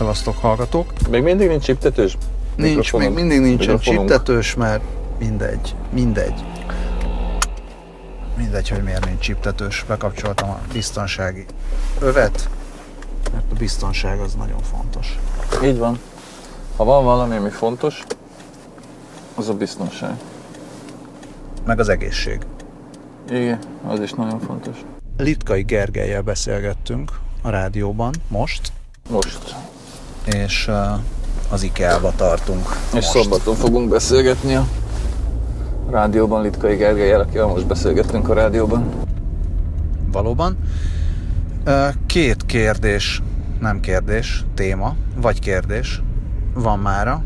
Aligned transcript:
Szevasztok 0.00 0.38
hallgatók. 0.38 1.08
Még 1.08 1.22
mindig 1.22 1.48
nincs 1.48 1.64
csiptetős? 1.64 2.16
Nincs, 2.56 2.92
még 2.92 3.10
mindig 3.10 3.40
nincsen 3.40 3.78
csiptetős, 3.78 4.54
mert 4.54 4.82
mindegy, 5.18 5.74
mindegy. 5.92 6.44
Mindegy, 8.36 8.68
hogy 8.68 8.82
miért 8.82 9.04
nincs 9.04 9.18
csiptetős. 9.18 9.84
Bekapcsoltam 9.88 10.50
a 10.50 10.58
biztonsági 10.72 11.44
övet, 11.98 12.48
mert 13.32 13.44
a 13.52 13.54
biztonság 13.54 14.20
az 14.20 14.34
nagyon 14.34 14.62
fontos. 14.62 15.18
Így 15.64 15.78
van. 15.78 15.98
Ha 16.76 16.84
van 16.84 17.04
valami, 17.04 17.36
ami 17.36 17.50
fontos, 17.50 18.04
az 19.34 19.48
a 19.48 19.54
biztonság. 19.54 20.14
Meg 21.66 21.78
az 21.78 21.88
egészség. 21.88 22.46
Igen, 23.30 23.58
az 23.86 24.00
is 24.00 24.12
nagyon 24.12 24.40
fontos. 24.40 24.76
Litkai 25.16 25.62
Gergelyel 25.62 26.22
beszélgettünk 26.22 27.10
a 27.42 27.50
rádióban 27.50 28.14
most, 28.28 28.72
Most. 29.10 29.54
És 30.24 30.70
az 31.50 31.62
IKEA-ba 31.62 32.12
tartunk. 32.16 32.66
És 32.86 32.92
most. 32.92 33.08
szombaton 33.08 33.54
fogunk 33.54 33.88
beszélgetni 33.88 34.54
a 34.54 34.66
rádióban 35.90 36.42
Litkai 36.42 36.76
Gergelyel, 36.76 37.20
akivel 37.20 37.46
most 37.46 37.66
beszélgettünk 37.66 38.28
a 38.28 38.34
rádióban. 38.34 38.84
Valóban. 40.12 40.58
Két 42.06 42.46
kérdés, 42.46 43.22
nem 43.60 43.80
kérdés, 43.80 44.44
téma, 44.54 44.94
vagy 45.16 45.38
kérdés 45.38 46.02
van 46.54 46.78
mára. 46.78 47.22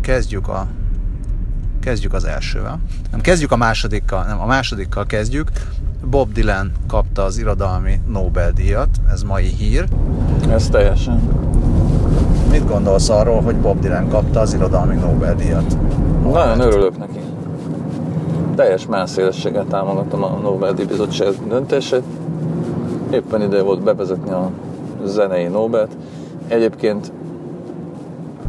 Kezdjük 0.00 0.48
a 0.48 0.66
kezdjük 1.80 2.12
az 2.12 2.24
elsővel. 2.24 2.80
Nem, 3.10 3.20
kezdjük 3.20 3.52
a 3.52 3.56
másodikkal, 3.56 4.24
nem, 4.24 4.40
a 4.40 4.46
másodikkal 4.46 5.06
kezdjük. 5.06 5.50
Bob 6.04 6.32
Dylan 6.32 6.72
kapta 6.86 7.22
az 7.22 7.38
irodalmi 7.38 8.00
Nobel-díjat, 8.08 8.88
ez 9.12 9.22
mai 9.22 9.44
hír. 9.44 9.84
Ez 10.50 10.68
teljesen. 10.68 11.20
Mit 12.50 12.68
gondolsz 12.68 13.08
arról, 13.08 13.40
hogy 13.40 13.56
Bob 13.56 13.80
Dylan 13.80 14.08
kapta 14.08 14.40
az 14.40 14.54
irodalmi 14.54 14.94
Nobel-díjat? 14.94 15.76
Nagyon 16.22 16.60
örülök 16.60 16.98
neki. 16.98 17.18
Teljes 18.54 18.86
melszélességgel 18.86 19.66
támogatom 19.70 20.22
a 20.24 20.28
Nobel-díj 20.42 20.84
bizottság 20.84 21.34
döntését. 21.48 22.02
Éppen 23.12 23.42
ide 23.42 23.62
volt 23.62 23.82
bevezetni 23.82 24.30
a 24.30 24.50
zenei 25.04 25.46
Nobelt. 25.46 25.96
Egyébként 26.48 27.12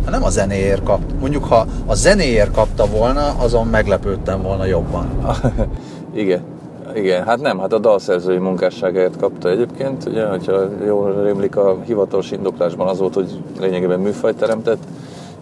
Nem 0.09 0.23
a 0.23 0.29
zenéért 0.29 0.83
kap. 0.83 0.99
Mondjuk, 1.19 1.43
ha 1.43 1.65
a 1.85 1.95
zenéért 1.95 2.51
kapta 2.51 2.85
volna, 2.85 3.33
azon 3.37 3.67
meglepődtem 3.67 4.41
volna 4.41 4.65
jobban. 4.65 5.05
Igen. 6.13 6.41
Igen, 6.95 7.23
hát 7.23 7.41
nem, 7.41 7.59
hát 7.59 7.73
a 7.73 7.79
dalszerzői 7.79 8.37
munkásságáért 8.37 9.17
kapta 9.17 9.49
egyébként, 9.49 10.05
ugye, 10.05 10.25
hogyha 10.25 10.61
jól 10.85 11.23
rémlik 11.23 11.55
a 11.55 11.77
hivatalos 11.85 12.31
indoklásban 12.31 12.87
az 12.87 12.99
volt, 12.99 13.13
hogy 13.13 13.41
lényegében 13.59 13.99
műfaj 13.99 14.33
teremtett, 14.35 14.83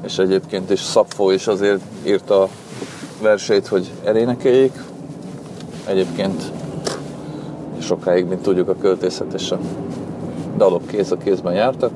és 0.03 0.17
egyébként 0.17 0.69
is 0.69 0.79
Szapfó 0.79 1.31
is 1.31 1.47
azért 1.47 1.81
írta 2.05 2.41
a 2.41 2.47
verseit, 3.21 3.67
hogy 3.67 3.91
elénekeljék. 4.03 4.73
Egyébként 5.85 6.43
sokáig, 7.79 8.25
mint 8.25 8.41
tudjuk, 8.41 8.69
a 8.69 8.75
költészet 8.81 9.33
és 9.33 9.51
a 9.51 9.59
dalok 10.57 10.87
kéz 10.87 11.11
a 11.11 11.17
kézben 11.17 11.53
jártak. 11.53 11.91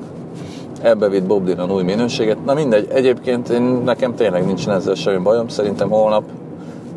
Ebbe 0.82 1.08
vitt 1.08 1.24
Bob 1.24 1.44
Dylan 1.44 1.70
új 1.70 1.82
minőséget. 1.82 2.44
Na 2.44 2.54
mindegy, 2.54 2.88
egyébként 2.92 3.48
én, 3.48 3.62
nekem 3.62 4.14
tényleg 4.14 4.46
nincsen 4.46 4.74
ezzel 4.74 4.94
semmi 4.94 5.22
bajom. 5.22 5.48
Szerintem 5.48 5.88
holnap, 5.90 6.24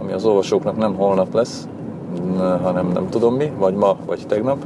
ami 0.02 0.11
az 0.11 0.25
olvasóknak 0.25 0.78
nem 0.78 0.95
holnap 0.95 1.33
lesz, 1.33 1.67
hanem 2.63 2.87
nem 2.93 3.09
tudom 3.09 3.35
mi, 3.35 3.51
vagy 3.57 3.73
ma, 3.73 3.95
vagy 4.05 4.25
tegnap. 4.27 4.57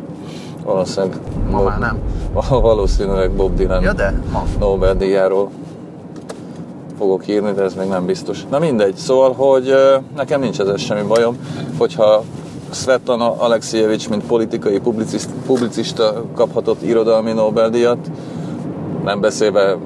Valószínűleg, 0.66 1.18
Ma 1.52 1.58
Bob- 1.58 1.70
már 1.70 1.80
nem. 1.80 1.98
valószínűleg 2.62 3.32
Bob 3.32 3.56
Dylan 3.56 3.82
Ja, 3.82 3.94
de 3.94 4.22
ma. 4.32 4.44
Nobel-díjáról 4.60 5.50
fogok 6.98 7.28
írni, 7.28 7.52
de 7.52 7.62
ez 7.62 7.74
még 7.74 7.88
nem 7.88 8.06
biztos. 8.06 8.46
Na 8.50 8.60
mindegy, 8.60 8.96
szóval, 8.96 9.34
hogy 9.34 9.74
nekem 10.16 10.40
nincs 10.42 10.60
ezzel 10.60 10.78
semmi 10.78 11.08
bajom, 11.08 11.38
hogyha 11.78 12.24
Svetlana 12.72 13.36
Alexievics, 13.38 14.10
mint 14.10 14.26
politikai 14.26 14.80
publicist, 14.80 15.30
publicista 15.46 16.24
kaphatott 16.36 16.82
irodalmi 16.82 17.32
Nobel-díjat, 17.32 18.12
nem 19.04 19.20
beszélve 19.22 19.78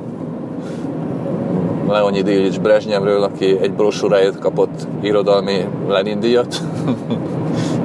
Leonid 1.87 2.27
Ilyich 2.27 2.59
Brezsnyevről, 2.61 3.23
aki 3.23 3.59
egy 3.61 3.73
brosúráért 3.73 4.39
kapott 4.39 4.87
irodalmi 5.01 5.65
Lenin-díjat. 5.87 6.55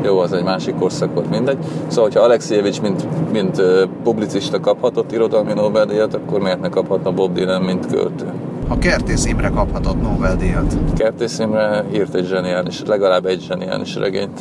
Jó, 0.03 0.19
az 0.19 0.33
egy 0.33 0.45
másik 0.45 0.75
korszak 0.75 1.15
volt, 1.15 1.31
mindegy. 1.31 1.59
Szóval, 1.87 2.05
hogyha 2.05 2.21
Alexievics, 2.21 2.81
mint, 2.81 3.31
mint 3.33 3.63
publicista 4.03 4.61
kaphatott 4.61 5.13
irodalmi 5.13 5.53
Nobel-díjat, 5.53 6.15
akkor 6.15 6.41
miért 6.41 6.61
ne 6.61 6.69
kaphatna 6.69 7.13
Bob 7.13 7.33
Dylan, 7.33 7.63
mint 7.63 7.87
költő? 7.87 8.33
A 8.69 8.79
Kertész 8.79 9.25
Imre 9.25 9.49
kaphatott 9.49 10.03
Nobel-díjat. 10.03 10.77
Kertész 10.97 11.39
Imre 11.39 11.85
írt 11.93 12.15
egy 12.15 12.27
zseniális, 12.27 12.83
legalább 12.87 13.27
egy 13.27 13.41
zseniális 13.41 13.95
regényt. 13.95 14.41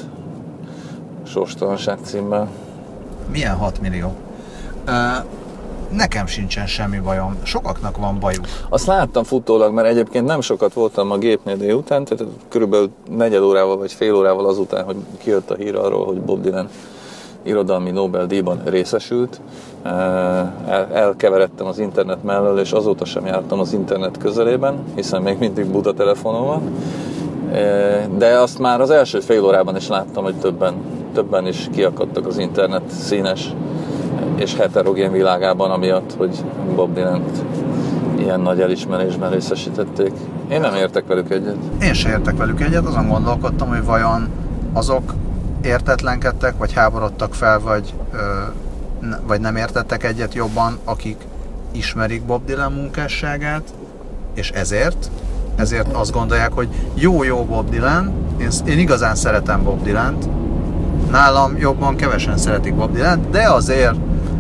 Sorstalanság 1.26 1.98
címmel. 2.02 2.48
Milyen 3.32 3.56
6 3.56 3.82
millió? 3.82 4.14
Ö, 4.86 4.92
nekem 5.92 6.26
sincsen 6.26 6.68
semmi 6.68 7.00
bajom. 7.00 7.38
Sokaknak 7.44 7.98
van 7.98 8.20
bajuk. 8.20 8.46
Azt 8.70 8.86
láttam 8.86 9.24
futólag, 9.24 9.74
mert 9.74 9.88
egyébként 9.88 10.26
nem 10.26 10.42
sokat 10.42 10.74
voltam 10.74 11.12
a 11.12 11.18
gépnél 11.18 11.58
délután, 11.58 12.04
tehát 12.04 12.26
körülbelül 12.50 12.90
negyed 13.18 13.42
órával 13.42 13.78
vagy 13.78 13.92
fél 13.92 14.16
órával 14.16 14.46
azután, 14.46 14.84
hogy 14.84 14.96
kijött 15.18 15.52
a 15.52 15.56
hír 15.56 15.76
arról, 15.76 16.06
hogy 16.06 16.22
Bob 16.22 16.42
Dylan 16.42 16.70
irodalmi 17.44 17.92
Nobel-díjban 17.92 18.62
részesült. 18.66 19.42
El, 19.84 20.88
elkeveredtem 20.94 21.66
az 21.68 21.80
internet 21.80 22.24
mellől, 22.24 22.60
és 22.60 22.72
azóta 22.72 23.06
sem 23.06 23.26
jártam 23.26 23.60
az 23.60 23.74
internet 23.74 24.18
közelében, 24.18 24.84
hiszen 24.96 25.22
még 25.22 25.38
mindig 25.38 25.66
Buda 25.66 25.94
telefonom 25.94 26.46
van. 26.46 26.62
De 28.18 28.40
azt 28.40 28.60
már 28.60 28.82
az 28.82 28.90
első 28.90 29.20
fél 29.20 29.46
órában 29.46 29.76
is 29.76 29.88
láttam, 29.88 30.24
hogy 30.24 30.36
többen, 30.36 30.74
többen 31.14 31.48
is 31.48 31.68
kiakadtak 31.72 32.28
az 32.28 32.38
internet 32.38 32.90
színes 32.90 33.54
és 34.40 34.56
heterogén 34.56 35.12
világában, 35.12 35.72
amiatt, 35.72 36.14
hogy 36.18 36.44
Bob 36.76 36.94
Dylan-t 36.94 37.44
ilyen 38.20 38.40
nagy 38.40 38.62
elismerésben 38.62 39.32
részesítették. 39.32 40.12
Én 40.52 40.60
nem 40.60 40.76
értek 40.76 41.08
velük 41.08 41.32
egyet. 41.32 41.56
Én 41.82 41.94
se 41.94 42.10
értek 42.10 42.38
velük 42.38 42.62
egyet, 42.62 42.86
azon 42.86 43.08
gondolkodtam, 43.08 43.68
hogy 43.68 43.86
vajon 43.86 44.30
azok 44.74 45.14
értetlenkedtek, 45.62 46.58
vagy 46.58 46.74
háborodtak 46.74 47.34
fel, 47.34 47.60
vagy, 47.60 47.94
ö, 48.14 48.18
vagy 49.28 49.40
nem 49.40 49.56
értettek 49.56 50.04
egyet 50.04 50.34
jobban, 50.34 50.78
akik 50.84 51.18
ismerik 51.72 52.24
Bob 52.26 52.46
Dylan 52.46 52.72
munkásságát, 52.72 53.64
és 54.34 54.50
ezért, 54.50 55.12
ezért 55.56 55.94
azt 55.94 56.12
gondolják, 56.12 56.54
hogy 56.54 56.68
jó-jó 56.94 57.46
Bob 57.46 57.70
Dylan, 57.70 58.14
én, 58.42 58.50
én 58.66 58.80
igazán 58.80 59.16
szeretem 59.16 59.64
Bob 59.64 59.84
Dylan-t, 59.84 60.30
nálam 61.12 61.58
jobban 61.58 61.96
kevesen 61.96 62.38
szeretik 62.38 62.76
Bob 62.76 62.94
Dylan-t, 62.94 63.30
de 63.30 63.50
azért 63.50 63.98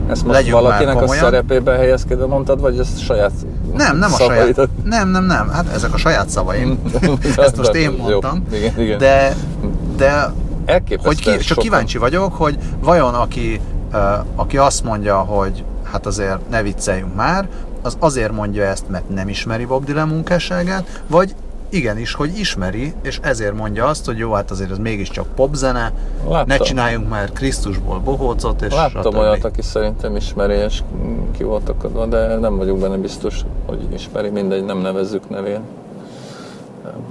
Ezt 0.09 0.23
most 0.25 0.37
Legyünk 0.37 0.61
valakinek 0.61 1.01
a 1.01 1.07
szerepébe 1.07 1.71
helyezkedve 1.71 2.25
mondtad, 2.25 2.59
vagy 2.61 2.79
ezt 2.79 2.99
saját 3.03 3.31
Nem, 3.75 3.97
nem 3.97 4.13
a 4.13 4.15
szavaidat? 4.15 4.55
saját. 4.55 4.69
Nem, 4.83 5.09
nem, 5.09 5.23
nem. 5.25 5.49
Hát 5.49 5.73
ezek 5.73 5.93
a 5.93 5.97
saját 5.97 6.29
szavaim. 6.29 6.79
Ezt 7.37 7.57
most 7.57 7.73
én 7.73 7.91
Jó, 7.91 8.03
mondtam. 8.03 8.43
igen, 8.51 8.79
igen. 8.79 8.97
De, 8.97 9.35
de 9.97 10.33
Elképesztően 10.65 11.15
hogy 11.15 11.19
ki, 11.19 11.31
csak 11.31 11.41
sokan. 11.41 11.63
kíváncsi 11.63 11.97
vagyok, 11.97 12.33
hogy 12.35 12.57
vajon 12.79 13.13
aki, 13.13 13.61
aki 14.35 14.57
azt 14.57 14.83
mondja, 14.83 15.17
hogy 15.17 15.63
hát 15.91 16.05
azért 16.05 16.49
ne 16.49 16.61
vicceljünk 16.61 17.15
már, 17.15 17.47
az 17.81 17.95
azért 17.99 18.31
mondja 18.31 18.63
ezt, 18.63 18.89
mert 18.89 19.09
nem 19.09 19.29
ismeri 19.29 19.65
Bob 19.65 19.85
Dylan 19.85 20.07
munkásságát, 20.07 21.01
vagy 21.07 21.35
igenis, 21.69 22.13
hogy 22.13 22.39
ismeri, 22.39 22.93
és 23.01 23.19
ezért 23.21 23.53
mondja 23.53 23.85
azt, 23.85 24.05
hogy 24.05 24.17
jó, 24.17 24.31
hát 24.31 24.51
azért 24.51 24.71
ez 24.71 24.77
mégiscsak 24.77 25.27
popzene, 25.35 25.93
Láttam. 26.27 26.47
ne 26.47 26.57
csináljunk 26.57 27.09
már 27.09 27.31
Krisztusból 27.31 27.99
bohócot, 27.99 28.61
és 28.61 28.73
Láttam 28.73 29.01
stb. 29.01 29.15
olyat, 29.15 29.43
aki 29.43 29.61
szerintem 29.61 30.15
ismeri, 30.15 30.53
és 30.53 30.83
ki 31.37 31.43
volt 31.43 31.69
akadva, 31.69 32.05
de 32.05 32.35
nem 32.35 32.57
vagyok 32.57 32.77
benne 32.77 32.97
biztos, 32.97 33.41
hogy 33.65 33.87
ismeri, 33.93 34.29
mindegy, 34.29 34.65
nem 34.65 34.77
nevezzük 34.77 35.29
nevén. 35.29 35.61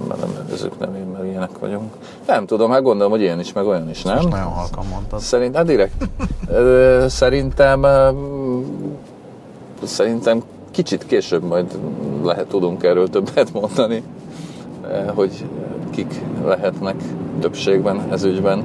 Mert 0.09 0.21
nem 0.21 0.31
nevezzük 0.43 0.79
nevén, 0.79 1.07
mert 1.07 1.25
ilyenek 1.25 1.59
vagyunk. 1.59 1.93
Nem 2.27 2.47
tudom, 2.47 2.71
hát 2.71 2.83
gondolom, 2.83 3.11
hogy 3.13 3.21
ilyen 3.21 3.41
is, 3.41 3.53
meg 3.53 3.67
olyan 3.67 3.91
is, 3.91 4.03
nem? 4.03 4.15
Most 4.15 4.29
nagyon 4.29 4.53
halkan 4.53 4.87
mondtad. 4.87 5.21
Szerint, 5.21 5.57
hát 5.57 5.67
direkt. 5.67 6.09
Szerintem 7.07 7.87
szerintem 9.83 10.43
kicsit 10.71 11.07
később 11.07 11.43
majd 11.43 11.79
lehet 12.23 12.47
tudunk 12.47 12.83
erről 12.83 13.09
többet 13.09 13.53
mondani, 13.53 14.03
hogy 15.15 15.45
kik 15.91 16.21
lehetnek 16.45 16.95
többségben 17.41 18.01
ez 18.13 18.25
ügyben. 18.25 18.65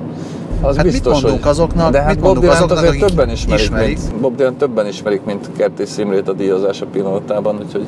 Az 0.61 0.75
Hát 0.75 0.85
mit 0.85 1.05
mondunk 1.09 1.45
azoknak- 1.45 1.91
de 1.91 2.01
hát 2.01 2.15
mit 2.15 2.23
Bob 2.23 2.39
Dylan-t 2.39 2.55
azoknak, 2.55 2.77
azért 2.77 3.05
többen 3.05 3.29
ismerik, 3.29 3.63
ismerik? 3.63 3.97
Mint, 3.97 4.19
Bob 4.19 4.35
Dylan 4.35 4.55
többen 4.55 4.87
ismerik, 4.87 5.23
mint 5.23 5.49
Kertész 5.57 5.97
Imrét 5.97 6.27
a 6.27 6.33
díjazása 6.33 6.85
pillanatában, 6.85 7.59
úgyhogy 7.65 7.87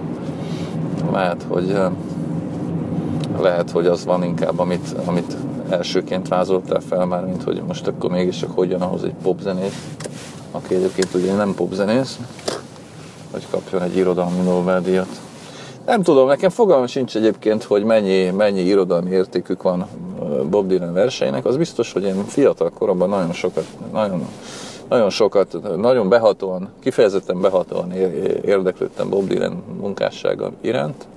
lehet, 1.12 1.46
hogy 1.48 1.70
ö, 1.72 1.86
lehet, 3.42 3.72
hogy 3.72 3.88
az 3.88 4.06
van 4.06 4.24
inkább, 4.24 4.60
amit, 4.60 4.96
amit 5.06 5.36
elsőként 5.70 6.28
vázoltál 6.28 6.80
fel 6.90 7.06
már, 7.06 7.26
mint 7.26 7.44
hogy 7.44 7.62
most 7.68 7.88
akkor 7.88 8.10
mégis 8.12 8.38
csak 8.38 8.52
hogy 8.56 8.70
jön 8.70 8.82
ahhoz 8.82 9.04
egy 9.04 9.14
popzenész, 9.24 9.84
aki 10.52 10.76
egyébként 10.76 11.10
ugye 11.14 11.34
nem 11.34 11.54
popzenész, 11.56 12.20
hogy 13.32 13.46
kapjon 13.52 13.82
egy 13.82 13.98
irodalmi 13.98 14.40
Nobel-díjat. 14.44 15.08
Nem 15.86 16.02
tudom, 16.02 16.28
nekem 16.28 16.50
fogalmam 16.50 16.88
sincs 16.88 17.16
egyébként, 17.16 17.64
hogy 17.64 17.84
mennyi, 17.84 18.30
mennyi 18.30 18.62
irodalmi 18.62 19.10
értékük 19.10 19.62
van 19.62 19.88
Bob 20.50 20.68
Dylan 20.68 20.94
verseinek. 20.94 21.46
Az 21.46 21.58
biztos, 21.58 21.94
hogy 21.94 22.04
én 22.04 22.26
fiatal 22.26 22.70
koromban 22.70 23.10
nagyon 23.10 23.34
sokat, 23.34 23.66
nagyon, 23.92 24.28
nagyon 24.90 25.10
sokat, 25.10 25.78
nagyon 25.78 26.10
behatóan, 26.10 26.70
kifejezetten 26.80 27.42
behatóan 27.42 27.92
érdeklődtem 28.42 29.10
Bob 29.10 29.28
Dylan 29.28 29.64
munkássága 29.80 30.52
iránt. 30.62 31.08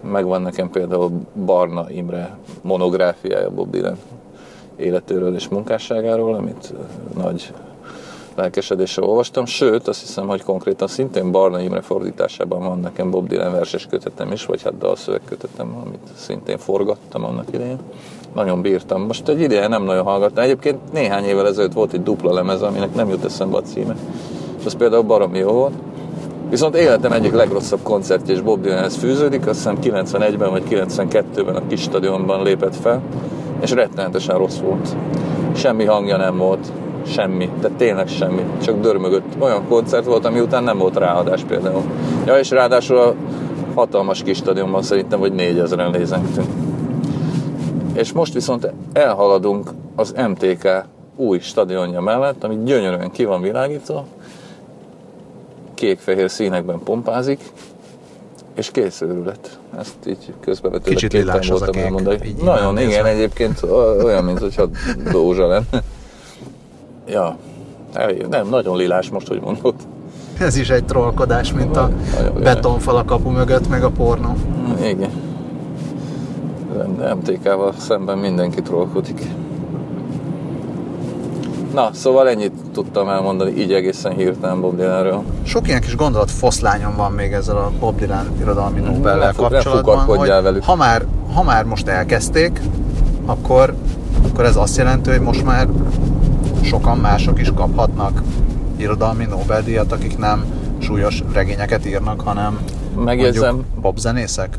Megvan 0.00 0.42
nekem 0.42 0.70
például 0.70 1.10
Barna 1.44 1.90
Imre 1.90 2.38
monográfiája 2.62 3.50
Bob 3.50 3.70
Dylan 3.70 3.98
életéről 4.76 5.34
és 5.34 5.48
munkásságáról, 5.48 6.34
amit 6.34 6.74
nagy 7.16 7.52
lelkesedéssel 8.38 9.04
olvastam, 9.04 9.44
sőt, 9.46 9.88
azt 9.88 10.00
hiszem, 10.00 10.26
hogy 10.26 10.42
konkrétan 10.42 10.88
szintén 10.88 11.30
Barna 11.30 11.60
Imre 11.60 11.80
fordításában 11.80 12.62
van 12.62 12.80
nekem 12.80 13.10
Bob 13.10 13.28
Dylan 13.28 13.52
verses 13.52 13.86
kötetem 13.86 14.32
is, 14.32 14.44
vagy 14.44 14.62
hát 14.62 14.78
dalszöveg 14.78 15.20
kötetem, 15.24 15.82
amit 15.84 16.08
szintén 16.16 16.58
forgattam 16.58 17.24
annak 17.24 17.46
idején. 17.52 17.78
Nagyon 18.34 18.60
bírtam. 18.60 19.02
Most 19.02 19.28
egy 19.28 19.40
ideje 19.40 19.68
nem 19.68 19.82
nagyon 19.82 20.04
hallgattam. 20.04 20.44
Egyébként 20.44 20.92
néhány 20.92 21.24
évvel 21.24 21.46
ezelőtt 21.46 21.72
volt 21.72 21.92
egy 21.92 22.02
dupla 22.02 22.32
lemez, 22.32 22.62
aminek 22.62 22.94
nem 22.94 23.08
jut 23.08 23.24
eszembe 23.24 23.56
a 23.56 23.62
címe. 23.62 23.96
És 24.58 24.64
az 24.64 24.74
például 24.74 25.02
baromi 25.02 25.38
jó 25.38 25.52
volt. 25.52 25.74
Viszont 26.50 26.76
életem 26.76 27.12
egyik 27.12 27.32
legrosszabb 27.32 27.82
koncertje 27.82 28.34
és 28.34 28.40
Bob 28.40 28.60
Dylanhez 28.62 28.96
fűződik, 28.96 29.46
azt 29.46 29.56
hiszem 29.56 29.78
91-ben 29.82 30.50
vagy 30.50 30.62
92-ben 30.70 31.56
a 31.56 31.66
kis 31.66 31.80
stadionban 31.80 32.42
lépett 32.42 32.76
fel, 32.76 33.02
és 33.60 33.70
rettenetesen 33.70 34.38
rossz 34.38 34.58
volt. 34.58 34.96
Semmi 35.54 35.84
hangja 35.84 36.16
nem 36.16 36.36
volt, 36.36 36.72
semmi, 37.08 37.50
tehát 37.60 37.76
tényleg 37.76 38.08
semmi, 38.08 38.42
csak 38.62 38.80
dörmögött. 38.80 39.24
Olyan 39.38 39.66
koncert 39.68 40.04
volt, 40.04 40.24
ami 40.24 40.40
után 40.40 40.64
nem 40.64 40.78
volt 40.78 40.96
ráadás 40.96 41.42
például. 41.42 41.82
Ja, 42.26 42.38
és 42.38 42.50
ráadásul 42.50 42.98
a 42.98 43.14
hatalmas 43.74 44.22
kis 44.22 44.36
stadionban 44.36 44.82
szerintem, 44.82 45.18
hogy 45.18 45.32
négyezeren 45.32 45.90
lézengtünk. 45.90 46.48
És 47.92 48.12
most 48.12 48.32
viszont 48.32 48.72
elhaladunk 48.92 49.70
az 49.96 50.14
MTK 50.28 50.84
új 51.16 51.38
stadionja 51.38 52.00
mellett, 52.00 52.44
ami 52.44 52.58
gyönyörűen 52.64 53.10
ki 53.10 53.24
van 53.24 53.40
világítva, 53.40 54.04
kék-fehér 55.74 56.30
színekben 56.30 56.80
pompázik, 56.84 57.40
és 58.54 58.70
kész 58.70 59.00
őrület. 59.00 59.58
Ezt 59.78 60.06
így 60.06 60.32
közbevetőleg 60.40 60.94
Kicsit 60.94 61.12
lilás 61.12 61.50
az 61.50 61.62
a 61.62 61.66
kék. 61.66 61.82
Elmondani. 61.82 62.34
Nagyon, 62.42 62.78
igen, 62.78 63.06
egyébként 63.06 63.62
olyan, 64.02 64.24
mint 64.24 64.38
hogyha 64.38 64.68
dózsa 65.12 65.46
lenne. 65.46 65.82
Ja, 67.10 67.36
nem, 68.30 68.48
nagyon 68.48 68.76
lilás 68.76 69.10
most, 69.10 69.28
hogy 69.28 69.40
mondod. 69.40 69.74
Ez 70.38 70.56
is 70.56 70.70
egy 70.70 70.84
trollkodás, 70.84 71.52
mint 71.52 71.76
a 71.76 71.90
betonfal 72.42 72.96
a 72.96 73.04
kapu 73.04 73.30
mögött, 73.30 73.68
meg 73.68 73.84
a 73.84 73.90
pornó. 73.90 74.34
Igen. 74.82 75.10
MTK-val 77.14 77.72
szemben 77.78 78.18
mindenki 78.18 78.62
trollkodik. 78.62 79.22
Na, 81.74 81.90
szóval 81.92 82.28
ennyit 82.28 82.52
tudtam 82.72 83.08
elmondani 83.08 83.50
így 83.50 83.72
egészen 83.72 84.12
hirtelen 84.12 84.60
Bob 84.60 84.76
Dylanről. 84.76 85.22
Sok 85.42 85.68
ilyen 85.68 85.80
kis 85.80 85.96
gondolat 85.96 86.30
foszlányom 86.30 86.96
van 86.96 87.12
még 87.12 87.32
ezzel 87.32 87.56
a 87.56 87.70
Bob 87.78 87.98
Dylan 87.98 88.26
irodalmi 88.40 88.80
nobel 88.80 89.32
kapcsolatban, 89.36 89.98
hogy 89.98 90.28
velük. 90.28 90.64
Ha, 90.64 90.74
már, 90.74 91.04
ha 91.34 91.42
már 91.42 91.64
most 91.64 91.88
elkezdték, 91.88 92.60
akkor, 93.26 93.74
akkor 94.30 94.44
ez 94.44 94.56
azt 94.56 94.76
jelenti, 94.76 95.10
hogy 95.10 95.20
most 95.20 95.44
már 95.44 95.68
sokan 96.68 96.98
mások 96.98 97.40
is 97.40 97.52
kaphatnak 97.54 98.22
irodalmi 98.76 99.24
Nobel-díjat, 99.24 99.92
akik 99.92 100.18
nem 100.18 100.44
súlyos 100.78 101.22
regényeket 101.32 101.86
írnak, 101.86 102.20
hanem 102.20 102.58
Megjegyzem, 102.96 103.64
zenészek. 103.96 104.58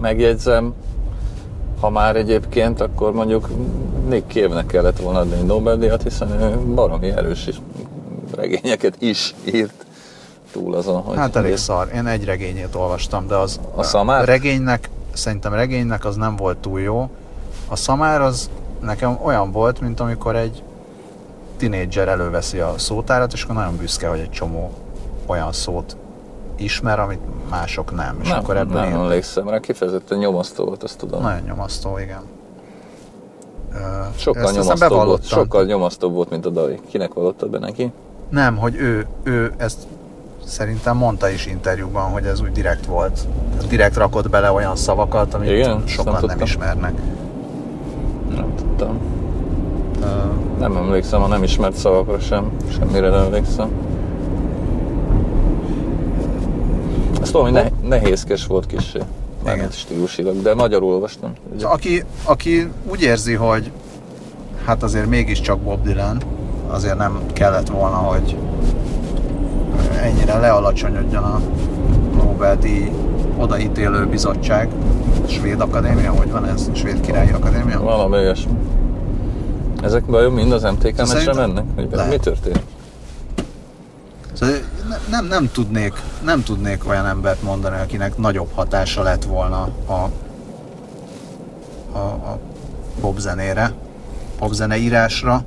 Megjegyzem, 0.00 0.74
ha 1.80 1.90
már 1.90 2.16
egyébként, 2.16 2.80
akkor 2.80 3.12
mondjuk 3.12 3.48
Nick 4.08 4.32
Cave-nek 4.32 4.66
kellett 4.66 4.98
volna 5.00 5.18
adni 5.18 5.34
egy 5.34 5.44
Nobel-díjat, 5.44 6.02
hiszen 6.02 6.40
ő 6.40 6.58
baromi 6.74 7.08
erős 7.08 7.48
regényeket 8.34 8.94
is 8.98 9.34
írt 9.52 9.86
túl 10.52 10.74
azon, 10.74 11.02
hogy... 11.02 11.16
Hát 11.16 11.36
elég 11.36 11.56
szar. 11.56 11.88
Én 11.94 12.06
egy 12.06 12.24
regényét 12.24 12.74
olvastam, 12.74 13.26
de 13.26 13.34
az... 13.34 13.60
A 13.74 13.82
szamár? 13.82 14.24
Regénynek, 14.24 14.90
szerintem 15.12 15.54
regénynek 15.54 16.04
az 16.04 16.16
nem 16.16 16.36
volt 16.36 16.56
túl 16.56 16.80
jó. 16.80 17.10
A 17.68 17.76
szamár 17.76 18.20
az 18.20 18.50
nekem 18.80 19.18
olyan 19.22 19.50
volt, 19.52 19.80
mint 19.80 20.00
amikor 20.00 20.36
egy 20.36 20.62
tinédzser 21.62 22.08
előveszi 22.08 22.58
a 22.58 22.74
szótárat, 22.76 23.32
és 23.32 23.42
akkor 23.42 23.54
nagyon 23.54 23.76
büszke, 23.76 24.08
hogy 24.08 24.18
egy 24.18 24.30
csomó 24.30 24.70
olyan 25.26 25.52
szót 25.52 25.96
ismer, 26.56 27.00
amit 27.00 27.20
mások 27.50 27.94
nem. 27.94 28.18
És 28.22 28.28
nem, 28.28 28.38
akkor 28.38 28.56
ebből 28.56 28.80
nem 28.80 28.90
én... 28.90 28.94
emlékszem, 28.94 29.48
rá 29.48 29.60
kifejezetten 29.60 30.18
nyomasztó 30.18 30.64
volt, 30.64 30.82
azt 30.82 30.98
tudom. 30.98 31.22
Nagyon 31.22 31.42
nyomasztó, 31.46 31.98
igen. 31.98 32.22
Sokkal, 34.16 34.42
ezt 34.42 34.56
nyomasztóbb 34.56 35.04
volt, 35.04 35.26
sokkal 35.26 35.64
nyomasztóbb 35.64 36.12
volt, 36.12 36.30
mint 36.30 36.46
a 36.46 36.50
Dali. 36.50 36.80
Kinek 36.88 37.12
vallottad 37.14 37.50
be 37.50 37.58
neki? 37.58 37.92
Nem, 38.28 38.56
hogy 38.56 38.74
ő, 38.76 39.06
ő 39.22 39.52
ezt 39.56 39.78
szerintem 40.44 40.96
mondta 40.96 41.28
is 41.28 41.46
interjúban, 41.46 42.10
hogy 42.10 42.24
ez 42.24 42.40
úgy 42.40 42.52
direkt 42.52 42.86
volt. 42.86 43.20
Direkt 43.68 43.96
rakott 43.96 44.30
bele 44.30 44.50
olyan 44.52 44.76
szavakat, 44.76 45.34
amit 45.34 45.50
Igen? 45.50 45.82
sokan 45.86 46.12
nem, 46.12 46.24
nem 46.24 46.40
ismernek. 46.40 46.92
Nem 48.28 48.54
tudtam. 48.56 49.21
Nem 50.58 50.76
emlékszem 50.76 51.22
a 51.22 51.26
nem 51.26 51.42
ismert 51.42 51.76
szavakra 51.76 52.20
sem, 52.20 52.50
semmire 52.78 53.08
nem 53.08 53.22
emlékszem. 53.22 53.70
Ezt 57.22 57.32
tudom, 57.32 57.52
hogy 57.52 57.72
nehézkes 57.82 58.46
volt 58.46 58.66
kicsi. 58.66 58.98
Mármint 59.44 59.72
stílusilag, 59.72 60.42
de 60.42 60.54
magyarul 60.54 60.92
olvastam. 60.92 61.32
Aki, 61.62 62.04
aki 62.24 62.70
úgy 62.90 63.02
érzi, 63.02 63.34
hogy 63.34 63.70
hát 64.64 64.82
azért 64.82 65.06
mégiscsak 65.06 65.58
Bob 65.58 65.82
Dylan, 65.82 66.22
azért 66.68 66.96
nem 66.96 67.20
kellett 67.32 67.68
volna, 67.68 67.96
hogy 67.96 68.36
ennyire 70.02 70.38
lealacsonyodjon 70.38 71.22
a 71.22 71.40
Nobel-díj 72.16 72.90
odaítélő 73.38 74.06
bizottság, 74.06 74.68
Svéd 75.26 75.60
Akadémia, 75.60 76.10
hogy 76.10 76.30
van 76.30 76.46
ez? 76.46 76.70
Svéd 76.72 77.00
Királyi 77.00 77.30
Akadémia? 77.30 77.80
Valami 77.80 78.16
olyasmi. 78.16 78.52
Ezek 79.82 80.02
vajon 80.06 80.32
mind 80.32 80.52
az 80.52 80.62
MTK 80.62 80.96
mesre 80.96 81.34
mennek? 81.34 81.64
Hogy 81.74 81.88
mi 82.08 82.16
történik? 82.16 82.62
Szóval 84.32 84.54
nem, 85.10 85.26
nem, 85.26 85.50
tudnék, 85.52 85.92
nem 86.24 86.42
tudnék 86.42 86.88
olyan 86.88 87.06
embert 87.06 87.42
mondani, 87.42 87.76
akinek 87.82 88.16
nagyobb 88.16 88.48
hatása 88.54 89.02
lett 89.02 89.24
volna 89.24 89.68
a, 89.86 89.92
a, 91.92 91.98
a 91.98 92.38
popzenére, 93.00 93.72
popzeneírásra, 94.38 95.44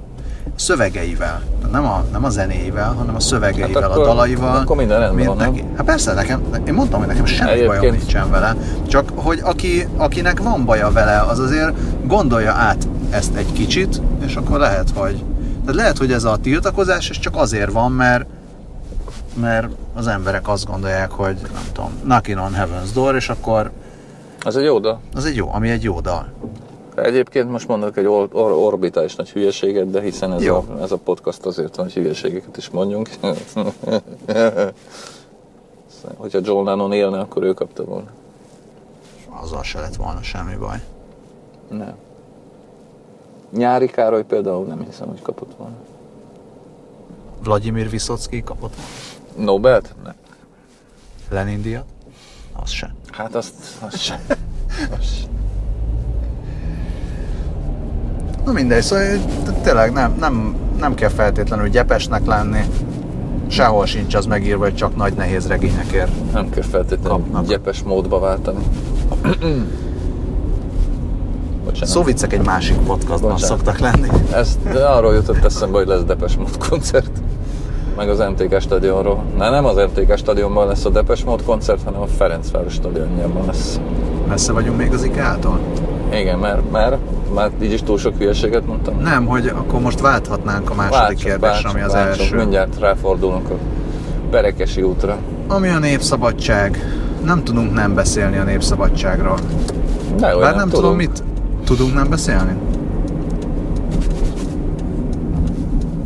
szövegeivel. 0.56 1.42
Nem 1.72 1.86
a, 1.86 2.04
nem 2.12 2.24
a 2.24 2.30
zenéivel, 2.30 2.94
hanem 2.94 3.16
a 3.16 3.20
szövegeivel, 3.20 3.82
hát 3.82 3.92
akkor, 3.92 4.04
a 4.04 4.06
dalaival. 4.06 4.56
Akkor 4.58 4.76
minden 4.76 5.00
rendben 5.00 5.26
van, 5.26 5.38
neki, 5.38 5.64
Hát 5.76 5.86
persze, 5.86 6.14
nekem, 6.14 6.42
én 6.68 6.74
mondtam, 6.74 7.00
hogy 7.00 7.08
nekem 7.08 7.26
semmi 7.26 7.50
Egyébként. 7.50 7.80
bajom 7.80 7.96
nincsen 7.96 8.32
vele. 8.32 8.56
Csak, 8.88 9.12
hogy 9.16 9.40
aki, 9.44 9.88
akinek 9.98 10.42
van 10.42 10.66
baja 10.66 10.92
vele, 10.92 11.20
az 11.20 11.40
azért 11.40 11.74
gondolja 12.08 12.52
át 12.52 12.88
ezt 13.10 13.36
egy 13.36 13.52
kicsit, 13.52 14.02
és 14.26 14.36
akkor 14.36 14.60
lehet, 14.60 14.90
hogy 14.90 15.24
tehát 15.60 15.76
lehet, 15.76 15.98
hogy 15.98 16.12
ez 16.12 16.24
a 16.24 16.38
tiltakozás, 16.38 17.10
és 17.10 17.20
csak 17.20 17.36
azért 17.36 17.72
van, 17.72 17.92
mert 17.92 18.26
mert 19.40 19.68
az 19.94 20.08
emberek 20.08 20.48
azt 20.48 20.66
gondolják, 20.66 21.12
hogy 21.12 21.36
nem 21.54 21.64
tudom, 21.74 21.92
knocking 22.04 22.38
on 22.38 22.54
heaven's 22.54 22.90
door, 22.94 23.16
és 23.16 23.30
akkor... 23.30 23.72
Az 24.40 24.56
egy 24.56 24.64
jó 24.64 24.80
dal. 24.80 25.00
Az 25.14 25.26
egy 25.26 25.36
jó, 25.36 25.50
ami 25.54 25.70
egy 25.70 25.84
jó 25.84 26.00
dal. 26.00 26.28
Egyébként 26.96 27.52
most 27.52 27.68
mondok 27.68 27.98
egy 27.98 28.06
or- 28.06 28.34
or- 28.34 28.56
orbitális 28.56 29.16
nagy 29.16 29.30
hülyeséget, 29.30 29.90
de 29.90 30.02
hiszen 30.02 30.34
ez 30.34 30.46
a, 30.48 30.64
ez 30.82 30.92
a 30.92 30.98
podcast 30.98 31.46
azért 31.46 31.76
van, 31.76 31.86
hogy 31.86 31.94
hülyeségeket 31.94 32.58
is 32.58 32.70
mondjunk. 32.70 33.10
Hogyha 36.16 36.40
John 36.44 36.66
Lennon 36.66 36.92
élne, 36.92 37.20
akkor 37.20 37.44
ő 37.44 37.54
kapta 37.54 37.84
volna. 37.84 38.10
Azzal 39.42 39.64
se 39.64 39.80
lett 39.80 39.96
volna 39.96 40.22
semmi 40.22 40.56
baj. 40.56 40.78
Nem. 41.70 41.94
Nyári 43.52 43.88
Károly 43.88 44.24
például 44.24 44.66
nem 44.66 44.84
hiszem, 44.86 45.08
hogy 45.08 45.22
kapott 45.22 45.56
volna. 45.58 45.76
Vladimir 47.44 47.90
Viszocki 47.90 48.44
kapott 48.44 48.74
volna? 48.76 49.52
Nobelt? 49.52 49.96
Nem. 50.04 50.14
Lenin 51.30 51.62
díjat? 51.62 51.86
Az 52.54 52.70
sem. 52.70 52.90
Hát 53.12 53.36
azt, 53.36 53.54
azt 53.80 54.00
sem. 54.02 54.20
azt 55.00 55.18
sem. 55.20 55.30
Na 58.46 58.52
mindegy, 58.52 58.82
szóval 58.82 59.18
tényleg 59.64 59.92
nem, 59.92 60.16
nem, 60.20 60.56
nem 60.80 60.94
kell 60.96 61.10
feltétlenül 61.10 61.70
gyepesnek 61.70 62.26
lenni. 62.26 62.62
Sehol 63.48 63.86
sincs 63.86 64.16
az 64.16 64.26
megírva, 64.26 64.64
hogy 64.64 64.76
csak 64.76 64.96
nagy 64.96 65.14
nehéz 65.14 65.48
regényekért 65.48 66.32
Nem 66.32 66.50
kell 66.50 66.64
feltétlenül 66.64 67.10
kapnak. 67.10 67.46
gyepes 67.48 67.84
módba 67.84 68.20
váltani. 68.20 68.64
Szóvicek 71.82 72.34
egy 72.34 72.46
másik 72.46 72.78
podcastban 72.78 73.32
Bocsánat. 73.32 73.58
szoktak 73.58 73.78
lenni. 73.80 74.08
Ez, 74.34 74.58
de 74.74 74.86
arról 74.86 75.14
jutott 75.14 75.44
eszembe, 75.44 75.78
hogy 75.78 75.88
lesz 75.88 76.04
Depes 76.04 76.36
Mód 76.36 76.68
koncert. 76.70 77.10
meg 77.98 78.10
az 78.10 78.20
MTK 78.20 78.60
stadionról. 78.62 79.24
Na, 79.38 79.50
nem 79.50 79.66
az 79.66 79.76
MTK 79.76 80.18
stadionban 80.18 80.68
lesz 80.68 80.86
a 80.86 80.90
Depes 80.90 81.24
Mode 81.24 81.44
koncert, 81.44 81.84
hanem 81.84 82.02
a 82.02 82.06
Ferencváros 82.08 82.74
stadionjában 82.74 83.46
lesz. 83.46 83.80
Messze 84.28 84.52
vagyunk 84.52 84.78
még 84.78 84.94
az 84.94 85.04
IKEA-tól? 85.04 85.60
Igen, 86.14 86.40
mert, 86.40 86.72
mert 86.72 86.98
már 87.34 87.52
így 87.62 87.72
is 87.72 87.84
túl 87.84 87.98
sok 87.98 88.18
hülyeséget 88.18 88.66
mondtam. 88.66 89.00
Nem, 89.00 89.26
hogy 89.26 89.48
akkor 89.48 89.80
most 89.80 90.00
válthatnánk 90.00 90.70
a 90.70 90.74
második 90.74 91.18
kérdésre, 91.18 91.70
ami 91.70 91.82
az 91.82 91.94
váltsuk, 91.94 92.22
első. 92.22 92.36
Mindjárt 92.36 92.80
ráfordulunk 92.80 93.50
a 93.50 93.56
Berekesi 94.32 94.82
útra. 94.82 95.18
Ami 95.48 95.70
a 95.70 95.80
népszabadság. 95.80 96.80
Nem 97.26 97.44
tudunk 97.44 97.74
nem 97.74 97.94
beszélni 97.94 98.38
a 98.38 98.44
népszabadságról. 98.44 99.40
De 100.20 100.36
Bár 100.36 100.56
nem 100.56 100.70
tudom, 100.70 100.82
tudunk. 100.82 100.98
mit 100.98 101.24
tudunk 101.66 101.94
nem 101.94 102.10
beszélni. 102.10 102.56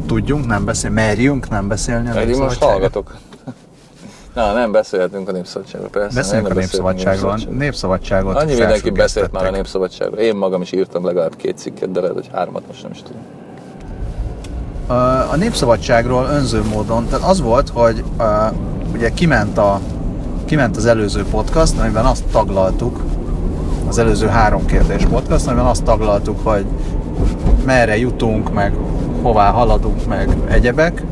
Tudjunk 0.07 0.45
nem 0.45 0.65
beszélni, 0.65 0.95
merjünk 0.95 1.49
nem 1.49 1.67
beszélni 1.67 2.09
a 2.09 2.13
Pedig 2.13 2.35
most 2.37 2.63
hallgatok. 2.63 3.15
Na, 4.35 4.53
nem 4.53 4.71
beszélhetünk 4.71 5.29
a 5.29 5.31
Népszabadságról, 5.31 5.89
persze. 5.89 6.15
Beszéljünk 6.15 6.49
a 6.49 6.53
beszélünk 6.53 6.89
népszabadságról. 6.95 7.57
Népszabadságot 7.57 8.35
Annyi 8.35 8.55
mindenki 8.55 8.89
beszélt 8.89 9.31
már 9.31 9.45
a 9.45 9.51
Népszabadságról. 9.51 10.19
Én 10.19 10.35
magam 10.35 10.61
is 10.61 10.71
írtam 10.71 11.05
legalább 11.05 11.35
két 11.35 11.57
cikket, 11.57 11.91
de 11.91 11.99
lehet, 11.99 12.15
hogy 12.15 12.29
hármat 12.33 12.67
most 12.67 12.81
nem 12.81 12.91
is 12.91 13.01
tudom. 13.01 13.21
A 15.31 15.35
népszabadságról 15.35 16.25
önző 16.25 16.63
módon, 16.63 17.07
tehát 17.07 17.29
az 17.29 17.41
volt, 17.41 17.69
hogy 17.69 18.03
uh, 18.17 18.25
ugye 18.93 19.09
kiment, 19.09 19.57
a, 19.57 19.79
kiment 20.45 20.77
az 20.77 20.85
előző 20.85 21.25
podcast, 21.31 21.79
amiben 21.79 22.05
azt 22.05 22.23
taglaltuk, 22.31 23.01
az 23.89 23.97
előző 23.97 24.27
három 24.27 24.65
kérdés 24.65 25.05
podcast, 25.05 25.47
amiben 25.47 25.65
azt 25.65 25.83
taglaltuk, 25.83 26.39
hogy 26.43 26.65
merre 27.65 27.97
jutunk, 27.97 28.53
meg 28.53 28.73
hová 29.21 29.49
haladunk, 29.49 30.07
meg 30.07 30.29
egyebek. 30.47 31.03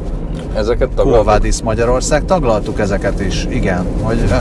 Ezeket 0.56 0.90
taglaltuk. 0.90 1.26
Vadis 1.26 1.62
Magyarország, 1.62 2.26
taglaltuk 2.26 2.80
ezeket 2.80 3.20
is, 3.20 3.46
igen, 3.50 3.86
hogy 4.02 4.20
uh, 4.26 4.36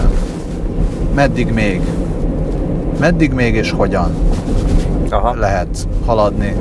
meddig 1.15 1.53
még, 1.53 1.81
meddig 3.01 3.33
még 3.33 3.55
és 3.55 3.71
hogyan 3.71 4.15
Aha. 5.11 5.35
lehet 5.35 5.89
haladni 6.07 6.57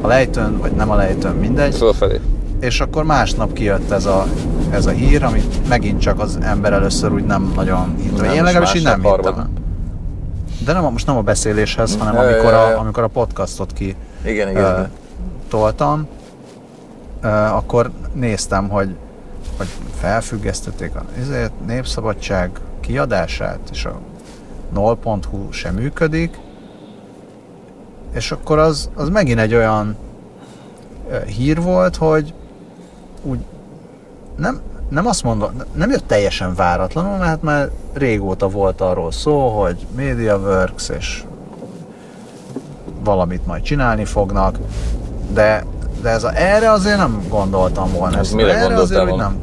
a 0.00 0.06
lejtőn, 0.06 0.58
vagy 0.60 0.72
nem 0.72 0.90
a 0.90 0.94
lejtőn, 0.94 1.34
mindegy. 1.34 1.74
Fölfelé. 1.74 2.20
És 2.60 2.80
akkor 2.80 3.04
másnap 3.04 3.52
kijött 3.52 3.90
ez 3.90 4.06
a, 4.06 4.26
ez 4.70 4.86
a 4.86 4.90
hír, 4.90 5.24
amit 5.24 5.68
megint 5.68 6.00
csak 6.00 6.20
az 6.20 6.38
ember 6.42 6.72
először 6.72 7.12
úgy 7.12 7.24
nem 7.24 7.52
nagyon 7.56 7.94
hitt. 8.02 8.22
Én 8.22 8.42
legalábbis 8.42 8.74
így 8.74 8.82
nem 8.82 9.02
hittem. 9.02 9.59
De 10.64 10.72
nem, 10.72 10.82
most 10.82 11.06
nem 11.06 11.16
a 11.16 11.22
beszéléshez, 11.22 11.96
hanem 11.96 12.14
Ja, 12.14 12.20
amikor 12.20 12.52
ja, 12.52 12.68
ja. 12.68 12.76
a, 12.76 12.80
amikor 12.80 13.02
a 13.02 13.08
podcastot 13.08 13.72
ki 13.72 13.96
Igen, 14.22 14.48
igen. 14.48 14.50
igen. 14.50 14.90
toltam, 15.48 16.08
ö, 17.20 17.28
akkor 17.28 17.90
néztem, 18.12 18.68
hogy, 18.68 18.96
hogy 19.56 19.68
felfüggesztették 20.00 20.94
a 20.94 21.04
ezért 21.20 21.52
népszabadság 21.66 22.50
kiadását, 22.80 23.58
és 23.72 23.84
a 23.84 23.98
nol.hu 24.72 25.52
sem 25.52 25.74
működik, 25.74 26.38
és 28.12 28.32
akkor 28.32 28.58
az, 28.58 28.90
az 28.94 29.08
megint 29.08 29.38
egy 29.38 29.54
olyan 29.54 29.96
ö, 31.10 31.24
hír 31.24 31.62
volt, 31.62 31.96
hogy 31.96 32.34
úgy 33.22 33.38
nem, 34.36 34.60
nem 34.88 35.06
azt 35.06 35.22
mondom, 35.22 35.50
nem 35.72 35.90
jött 35.90 36.06
teljesen 36.06 36.54
váratlanul, 36.54 37.16
mert 37.16 37.24
hát 37.24 37.42
már 37.42 37.70
régóta 37.92 38.48
volt 38.48 38.80
arról 38.80 39.12
szó, 39.12 39.48
hogy 39.48 39.86
MediaWorks 39.96 40.88
és 40.98 41.24
valamit 43.04 43.46
majd 43.46 43.62
csinálni 43.62 44.04
fognak, 44.04 44.58
de, 45.32 45.64
de 46.02 46.08
ez 46.08 46.24
a, 46.24 46.30
erre 46.34 46.70
azért 46.70 46.96
nem 46.96 47.22
gondoltam 47.28 47.92
volna. 47.92 48.14
Ez 48.14 48.20
Ezt- 48.20 48.34
mire 48.34 48.54
erre 48.56 48.74
azért, 48.74 49.00
volna? 49.08 49.22
nem. 49.22 49.36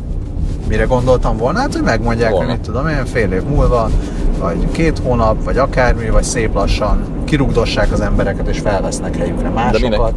Mire 0.67 0.83
gondoltam 0.83 1.37
volna? 1.37 1.59
Hát, 1.59 1.73
hogy 1.73 1.83
megmondják, 1.83 2.31
Volna. 2.31 2.45
hogy 2.45 2.55
mit 2.55 2.65
tudom 2.65 2.87
én, 2.87 3.05
fél 3.05 3.31
év 3.31 3.43
múlva, 3.43 3.89
vagy 4.39 4.71
két 4.71 4.99
hónap, 4.99 5.43
vagy 5.43 5.57
akármi, 5.57 6.09
vagy 6.09 6.23
szép 6.23 6.53
lassan 6.53 7.01
kirugdossák 7.25 7.91
az 7.91 7.99
embereket, 7.99 8.47
és 8.47 8.59
felvesznek 8.59 9.15
helyükre 9.15 9.49
másokat. 9.49 9.81
minek? 9.81 10.13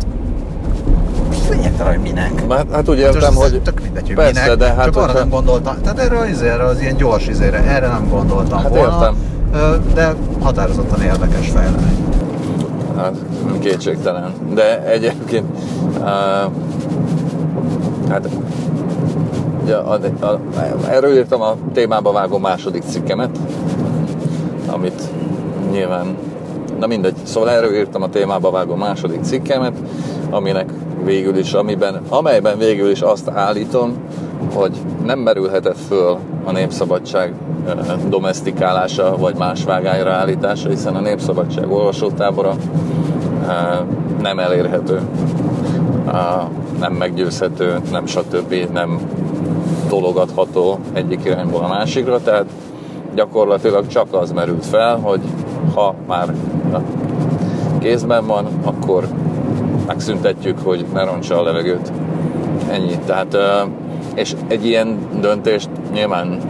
Lényegtelen, 1.50 1.92
hogy 1.92 2.02
minek. 2.02 2.42
Hát, 2.48 2.66
hát 2.72 2.88
úgy 2.88 3.00
Hát 3.00 3.14
értem, 3.14 3.30
ez 3.30 3.34
hogy 3.34 3.62
tök 3.62 3.80
mindegy, 3.80 4.06
hogy 4.06 4.14
persze, 4.14 4.42
minek, 4.42 4.56
de 4.56 4.72
hát 4.72 4.84
csak 4.84 4.96
arra 4.96 5.12
nem 5.12 5.28
gondoltam, 5.28 5.76
tehát 5.82 5.98
erre 5.98 6.18
az, 6.18 6.28
izére, 6.28 6.64
az 6.64 6.80
ilyen 6.80 6.96
gyors 6.96 7.26
izére, 7.26 7.64
erre 7.64 7.86
nem 7.86 8.08
gondoltam 8.08 8.58
Hát 8.58 8.68
volna, 8.68 8.92
értem. 8.92 9.16
De 9.94 10.14
határozottan 10.42 11.02
érdekes 11.02 11.48
fejlemény. 11.48 12.04
Hát, 12.96 13.14
kétségtelen. 13.58 14.32
De 14.54 14.84
egyébként, 14.84 15.44
uh, 15.98 16.04
hát, 18.08 18.28
ugye, 19.62 19.76
a, 19.76 19.98
a, 20.20 20.38
erről 20.90 21.14
írtam 21.14 21.40
a 21.40 21.56
témába 21.72 22.12
vágó 22.12 22.38
második 22.38 22.82
cikkemet, 22.82 23.38
amit 24.66 25.02
nyilván, 25.70 26.16
na 26.78 26.86
mindegy, 26.86 27.14
szóval 27.22 27.50
erről 27.50 27.74
írtam 27.74 28.02
a 28.02 28.08
témába 28.08 28.50
vágó 28.50 28.74
második 28.74 29.22
cikkemet, 29.22 29.76
aminek 30.30 30.72
végül 31.04 31.36
is, 31.36 31.52
amiben, 31.52 32.00
amelyben 32.08 32.58
végül 32.58 32.90
is 32.90 33.00
azt 33.00 33.28
állítom, 33.28 33.96
hogy 34.54 34.76
nem 35.04 35.18
merülhetett 35.18 35.78
föl 35.88 36.18
a 36.44 36.52
népszabadság 36.52 37.34
domestikálása 38.08 39.16
vagy 39.16 39.36
más 39.36 39.64
vágányra 39.64 40.12
állítása, 40.12 40.68
hiszen 40.68 40.96
a 40.96 41.00
népszabadság 41.00 41.70
olvasótábora 41.70 42.56
nem 44.22 44.38
elérhető, 44.38 45.00
nem 46.78 46.92
meggyőzhető, 46.92 47.80
nem 47.90 48.06
stb. 48.06 48.54
nem 48.72 49.00
tologatható 49.88 50.78
egyik 50.92 51.24
irányból 51.24 51.64
a 51.64 51.68
másikra, 51.68 52.20
tehát 52.22 52.46
gyakorlatilag 53.14 53.86
csak 53.86 54.06
az 54.10 54.32
merült 54.32 54.66
fel, 54.66 54.96
hogy 54.96 55.20
ha 55.74 55.94
már 56.06 56.34
kézben 57.78 58.26
van, 58.26 58.46
akkor 58.64 59.08
megszüntetjük, 59.90 60.58
hogy 60.58 60.86
ne 60.92 61.04
roncsa 61.04 61.38
a 61.38 61.42
levegőt. 61.42 61.92
Ennyi. 62.70 62.98
Tehát, 63.06 63.36
és 64.14 64.34
egy 64.48 64.66
ilyen 64.66 64.98
döntést 65.20 65.68
nyilván 65.92 66.40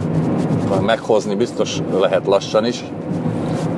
meghozni 0.85 1.35
biztos 1.35 1.77
lehet 1.99 2.27
lassan 2.27 2.65
is, 2.65 2.83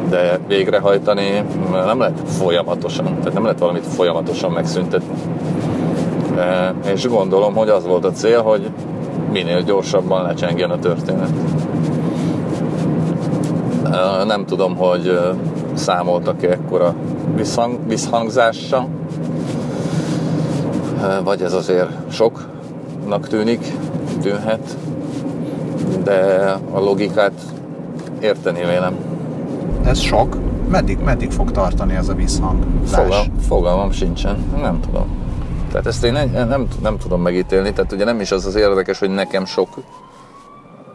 de 0.10 0.40
végrehajtani 0.48 1.44
nem 1.86 2.00
lehet 2.00 2.20
folyamatosan, 2.26 3.06
tehát 3.06 3.34
nem 3.34 3.44
lehet 3.44 3.60
valamit 3.60 3.86
folyamatosan 3.86 4.52
megszüntetni. 4.52 5.14
És 6.94 7.08
gondolom, 7.08 7.56
hogy 7.56 7.70
az 7.70 7.86
volt 7.86 8.06
a 8.06 8.12
cél, 8.12 8.42
hogy 8.42 8.70
minél 9.32 9.62
gyorsabban 9.62 10.24
lecsengjen 10.24 10.70
a 10.70 10.80
történet. 10.80 11.30
Nem 14.26 14.46
tudom, 14.46 14.76
hogy 14.76 15.20
számoltak-e 15.74 16.50
ekkora 16.50 16.94
visszhang, 17.36 17.80
visszhangzással, 17.88 18.88
vagy 21.24 21.42
ez 21.42 21.54
azért 21.54 21.90
soknak 22.12 23.28
tűnik, 23.28 23.72
tűnhet, 24.22 24.78
de 26.04 26.52
a 26.72 26.80
logikát 26.80 27.34
érteni 28.22 28.66
vélem. 28.66 28.96
Ez 29.86 30.00
sok. 30.00 30.38
Meddig, 30.68 30.98
meddig 30.98 31.32
fog 31.32 31.52
tartani 31.52 31.96
ez 31.96 32.10
a 32.10 32.14
visszhang? 32.14 32.64
Fogal, 32.86 33.26
fogalmam 33.48 33.92
sincsen, 33.92 34.44
nem 34.62 34.80
tudom. 34.80 35.06
Tehát 35.72 35.88
ezt 35.88 36.04
én 36.04 36.12
nem, 36.12 36.48
nem, 36.48 36.68
nem 36.82 36.98
tudom 36.98 37.22
megítélni, 37.22 37.74
tehát 37.74 37.92
ugye 37.92 38.06
nem 38.06 38.20
is 38.20 38.32
az 38.32 38.46
az 38.46 38.56
érdekes, 38.56 39.00
hogy 39.00 39.10
nekem 39.10 39.46
sok 39.46 39.68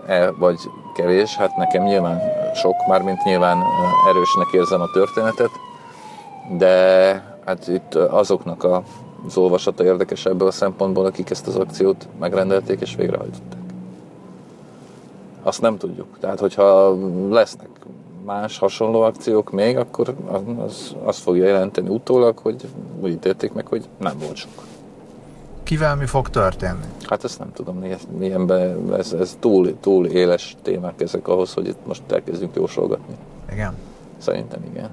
e, 0.07 0.31
vagy 0.31 0.59
kevés, 0.95 1.37
hát 1.37 1.57
nekem 1.57 1.83
nyilván 1.83 2.21
sok, 2.55 2.75
mármint 2.89 3.25
nyilván 3.25 3.57
erősnek 4.09 4.53
érzem 4.53 4.81
a 4.81 4.91
történetet, 4.93 5.51
de 6.59 7.11
hát 7.45 7.69
itt 7.69 7.95
azoknak 7.95 8.65
a, 8.65 8.83
az 9.27 9.37
olvasata 9.37 9.85
érdekes 9.85 10.27
ebből 10.27 10.49
a 10.49 10.51
szempontból, 10.51 11.05
akik 11.05 11.31
ezt 11.31 11.47
az 11.47 11.57
akciót 11.57 12.09
megrendelték 12.19 12.81
és 12.81 12.95
végrehajtották. 12.95 13.61
Azt 15.43 15.61
nem 15.61 15.77
tudjuk. 15.77 16.17
Tehát, 16.21 16.39
hogyha 16.39 16.97
lesznek 17.29 17.69
más 18.25 18.59
hasonló 18.59 19.01
akciók 19.01 19.51
még, 19.51 19.77
akkor 19.77 20.15
az, 20.59 20.95
az, 21.05 21.19
fogja 21.19 21.47
jelenteni 21.47 21.89
utólag, 21.89 22.39
hogy 22.39 22.69
úgy 23.01 23.11
ítélték 23.11 23.53
meg, 23.53 23.67
hogy 23.67 23.89
nem 23.99 24.19
volt 24.19 24.37
sok. 24.37 24.51
Kivel 25.63 25.97
mi 25.97 26.07
fog 26.07 26.29
történni? 26.29 26.85
Hát 27.03 27.25
ezt 27.25 27.39
nem 27.39 27.53
tudom, 27.53 27.77
mi- 27.77 27.97
milyen 28.19 28.47
be, 28.47 28.77
ez, 28.97 29.13
ez 29.13 29.37
túl, 29.41 29.81
túl 29.81 30.07
éles 30.07 30.57
témák 30.63 31.01
ezek 31.01 31.29
ahhoz, 31.29 31.53
hogy 31.55 31.67
itt 31.67 31.87
most 31.87 32.03
elkezdjünk 32.11 32.55
jósolgatni. 32.57 33.15
Igen. 33.53 33.75
Szerintem 34.19 34.61
igen. 34.71 34.91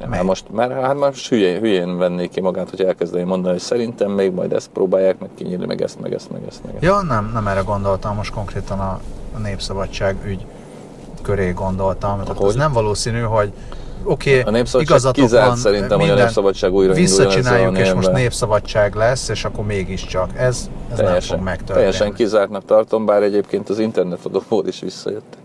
Hát 0.00 0.22
most, 0.22 0.44
mert 0.50 0.72
hát 0.72 0.96
most 0.96 1.28
hülyén, 1.28 1.60
hülyén 1.60 1.98
vennék 1.98 2.30
ki 2.30 2.40
magát, 2.40 2.70
hogy 2.70 2.80
elkezdeném 2.80 3.26
mondani, 3.26 3.52
hogy 3.52 3.62
szerintem 3.62 4.10
még 4.10 4.32
majd 4.32 4.52
ezt 4.52 4.68
próbálják 4.68 5.18
meg 5.18 5.28
kinyírni, 5.34 5.66
meg 5.66 5.82
ezt, 5.82 6.00
meg 6.00 6.12
ezt, 6.12 6.30
meg 6.30 6.42
ezt, 6.48 6.64
meg 6.64 6.74
ezt. 6.74 6.84
Ja, 6.84 7.02
nem, 7.02 7.30
nem 7.32 7.46
erre 7.46 7.60
gondoltam, 7.60 8.16
most 8.16 8.32
konkrétan 8.32 8.78
a, 8.78 9.00
a 9.34 9.38
népszabadság 9.38 10.16
ügy 10.26 10.46
köré 11.22 11.50
gondoltam. 11.50 12.20
Tehát 12.20 12.36
Hogy? 12.36 12.48
ez 12.48 12.54
nem 12.54 12.72
valószínű, 12.72 13.20
hogy 13.20 13.52
oké, 14.04 14.40
A 14.40 14.50
népszabadság 14.50 14.96
igazatok 14.96 15.24
kizárt 15.24 15.46
van, 15.46 15.56
szerintem, 15.56 16.00
hogy 16.00 16.10
a 16.10 16.14
népszabadság 16.14 16.72
újra 16.72 16.92
Visszacsináljuk, 16.92 17.78
és 17.78 17.92
most 17.92 18.12
népszabadság 18.12 18.94
lesz, 18.94 19.28
és 19.28 19.44
akkor 19.44 19.64
mégiscsak. 19.64 20.30
Ez, 20.36 20.70
ez 20.92 20.98
nem 20.98 21.20
fog 21.20 21.40
megtörténni. 21.40 21.78
teljesen 21.78 22.12
kizártnak 22.12 22.64
tartom, 22.64 23.06
bár 23.06 23.22
egyébként 23.22 23.68
az 23.68 23.78
internetadóból 23.78 24.66
is 24.66 24.80
visszajöttek. 24.80 25.41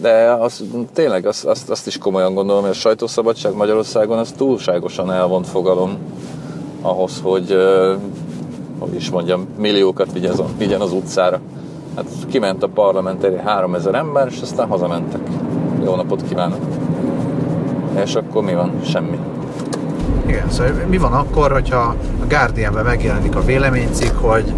De 0.00 0.36
az, 0.40 0.64
tényleg 0.92 1.26
azt, 1.26 1.44
azt, 1.44 1.70
azt 1.70 1.86
is 1.86 1.98
komolyan 1.98 2.34
gondolom, 2.34 2.62
hogy 2.62 2.70
a 2.70 2.74
sajtószabadság 2.74 3.54
Magyarországon 3.54 4.18
az 4.18 4.34
túlságosan 4.36 5.12
elvont 5.12 5.46
fogalom 5.46 5.98
ahhoz, 6.82 7.20
hogy, 7.22 7.56
hogy 8.78 8.94
is 8.94 9.10
mondjam, 9.10 9.46
milliókat 9.58 10.12
vigyen 10.58 10.80
az 10.80 10.92
utcára. 10.92 11.40
Hát 11.96 12.06
kiment 12.28 12.62
a 12.62 12.68
parlament 12.68 13.24
elé 13.24 13.36
3000 13.44 13.94
ember, 13.94 14.26
és 14.30 14.40
aztán 14.42 14.68
hazamentek. 14.68 15.20
Jó 15.84 15.94
napot 15.94 16.22
kívánok! 16.28 16.60
És 18.02 18.14
akkor 18.14 18.44
mi 18.44 18.54
van? 18.54 18.72
Semmi. 18.84 19.18
Igen, 20.26 20.50
szóval 20.50 20.72
mi 20.88 20.98
van 20.98 21.12
akkor, 21.12 21.52
hogyha 21.52 21.78
a 22.20 22.26
Guardianben 22.28 22.84
megjelenik 22.84 23.36
a 23.36 23.40
véleménycikk, 23.40 24.14
hogy 24.20 24.52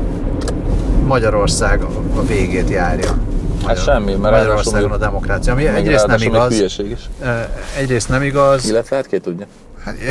Magyarország 1.06 1.82
a 2.16 2.22
végét 2.26 2.70
járja? 2.70 3.29
Hát 3.66 3.82
semmi, 3.82 4.14
mert 4.14 4.34
Magyarországon 4.34 4.92
a 4.92 4.96
demokrácia, 4.96 5.52
ami 5.52 5.66
egyrészt 5.66 6.06
nem 6.06 6.20
igaz. 6.20 6.60
is. 6.60 6.80
Egyrészt 7.76 8.08
nem 8.08 8.22
igaz. 8.22 8.68
Illetve 8.68 8.96
hát 8.96 9.06
ki 9.06 9.18
tudja. 9.18 9.46
Hát, 9.84 9.94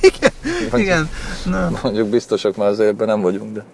igen, 0.00 0.30
igen. 0.72 1.08
Na, 1.44 1.70
Mondjuk 1.82 2.08
biztosak 2.08 2.56
már 2.56 2.68
azért 2.68 2.88
ebben 2.88 3.06
nem 3.06 3.20
vagyunk, 3.20 3.52
de 3.52 3.64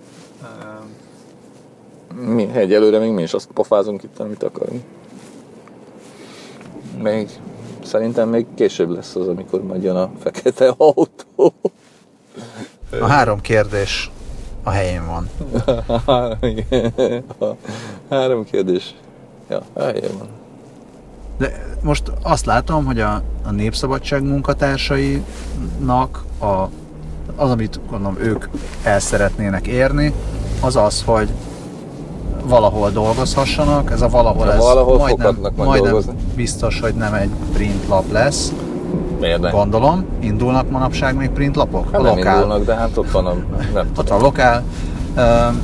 mi, 2.15 2.49
egyelőre 2.55 2.99
még 2.99 3.11
mi 3.11 3.23
is 3.23 3.33
azt 3.33 3.49
pofázunk 3.55 4.03
itt, 4.03 4.19
amit 4.19 4.43
akarunk. 4.43 4.83
Még 7.03 7.29
szerintem 7.85 8.29
még 8.29 8.47
később 8.55 8.91
lesz 8.91 9.15
az, 9.15 9.29
amikor 9.29 9.63
majd 9.63 9.83
jön 9.83 9.97
a 9.97 10.11
fekete 10.23 10.75
autó. 10.77 11.55
a 13.01 13.07
három 13.07 13.41
kérdés 13.41 14.11
a 14.63 14.71
helyén 14.71 15.03
van. 15.07 15.31
Három 18.11 18.45
kérdés. 18.45 18.95
Ja, 19.50 19.61
van. 19.75 20.28
De 21.38 21.52
most 21.83 22.12
azt 22.23 22.47
látom, 22.47 22.85
hogy 22.85 23.00
a, 23.00 23.23
a 23.47 23.50
Népszabadság 23.50 24.23
munkatársainak 24.23 26.25
a, 26.40 26.45
az, 27.37 27.50
amit 27.50 27.80
gondolom 27.90 28.16
ők 28.21 28.45
el 28.83 29.00
szeretnének 29.00 29.66
érni, 29.66 30.12
az 30.61 30.76
az, 30.76 31.02
hogy 31.07 31.28
valahol 32.45 32.90
dolgozhassanak, 32.90 33.90
ez 33.90 34.02
a 34.02 34.09
valahol, 34.09 34.47
Ja, 34.47 34.52
ez 34.52 34.59
valahol 34.59 34.99
majdnem, 34.99 35.38
majdnem 35.57 35.90
dolgozni. 35.90 36.12
biztos, 36.35 36.80
hogy 36.80 36.95
nem 36.95 37.14
egy 37.14 37.30
printlap 37.52 38.12
lesz, 38.12 38.52
Miért 39.21 39.40
ne? 39.40 39.50
gondolom. 39.50 40.04
Indulnak 40.21 40.71
manapság 40.71 41.16
még 41.16 41.30
printlapok? 41.30 41.85
Hát 41.90 42.00
a 42.00 42.02
nem 42.02 42.16
lokál. 42.16 42.35
indulnak, 42.35 42.64
de 42.64 42.75
hát 42.75 42.97
ott 42.97 43.11
van 43.11 43.26
a... 43.26 43.33
Nem 43.75 43.87
Ott 43.97 44.04
tudom. 44.04 44.19
a 44.19 44.23
lokál. 44.23 44.62
Öm, 45.16 45.62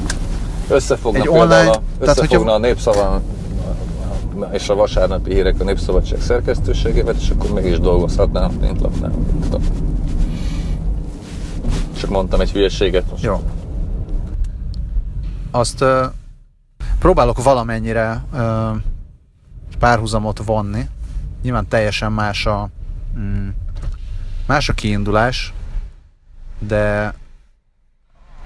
Összefogna 0.69 1.19
Egy 1.19 1.25
például 1.25 1.43
online- 1.45 1.77
a, 1.77 1.81
tehát, 1.99 2.17
összefogna 2.19 2.37
hogyha- 2.39 2.55
a 2.55 2.59
népszava 2.59 3.21
és 4.53 4.69
a 4.69 4.75
vasárnapi 4.75 5.35
hírek 5.35 5.61
a 5.61 5.65
népszabadság 5.65 6.21
szerkesztőségével, 6.21 7.15
és 7.15 7.31
akkor 7.31 7.51
meg 7.51 7.67
is 7.67 7.79
dolgozhatnám. 7.79 8.59
Nem 8.61 8.77
tudom. 8.77 9.63
Csak 11.99 12.11
mondtam 12.11 12.41
egy 12.41 12.53
hülyeséget 12.53 13.11
most. 13.11 13.23
Jó. 13.23 13.43
Azt 15.51 15.81
ö, 15.81 16.05
próbálok 16.99 17.43
valamennyire 17.43 18.25
ö, 18.35 18.71
párhuzamot 19.79 20.45
vonni. 20.45 20.89
Nyilván 21.43 21.69
teljesen 21.69 22.13
más 22.13 22.47
a, 22.47 22.69
mm, 23.19 23.49
más 24.47 24.69
a 24.69 24.73
kiindulás, 24.73 25.53
de 26.59 27.15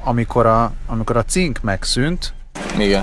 amikor 0.05 0.47
a, 0.47 0.73
amikor 0.87 1.17
a 1.17 1.25
cink 1.25 1.61
megszűnt, 1.63 2.35
Igen. 2.79 3.03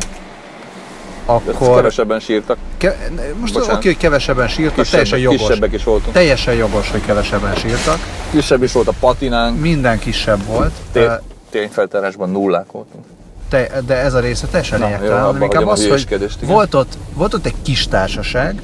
Akkor... 1.29 1.75
kevesebben 1.75 2.19
sírtak, 2.19 2.57
Ke, 2.77 2.97
most 3.39 3.53
Bocsánat. 3.53 3.75
oké, 3.75 3.87
hogy 3.87 3.97
kevesebben 3.97 4.47
sírtak, 4.47 4.75
kisebb, 4.75 4.91
teljesen 4.91 5.19
jogos. 5.19 5.39
kisebbek 5.39 5.73
is 5.73 5.83
voltunk. 5.83 6.13
Teljesen 6.13 6.53
jogos, 6.53 6.91
hogy 6.91 7.01
kevesebben 7.05 7.55
sírtak. 7.55 7.97
Kisebb 8.31 8.63
is 8.63 8.71
volt 8.71 8.87
a 8.87 8.93
patinánk, 8.99 9.61
Minden 9.61 9.99
kisebb 9.99 10.45
volt. 10.45 10.71
Té- 10.91 11.21
tényfeltárásban 11.49 12.29
nullák 12.29 12.71
voltunk. 12.71 13.03
te, 13.49 13.69
de 13.85 13.95
ez 13.95 14.13
a 14.13 14.19
része 14.19 14.47
teljesen 14.47 14.79
lényegtelen, 14.79 15.41
inkább 15.41 15.67
az, 15.67 15.87
hogy 15.87 16.27
volt 16.41 16.73
ott, 16.73 16.97
volt 17.13 17.33
ott 17.33 17.45
egy 17.45 17.55
kis 17.61 17.87
társaság, 17.87 18.61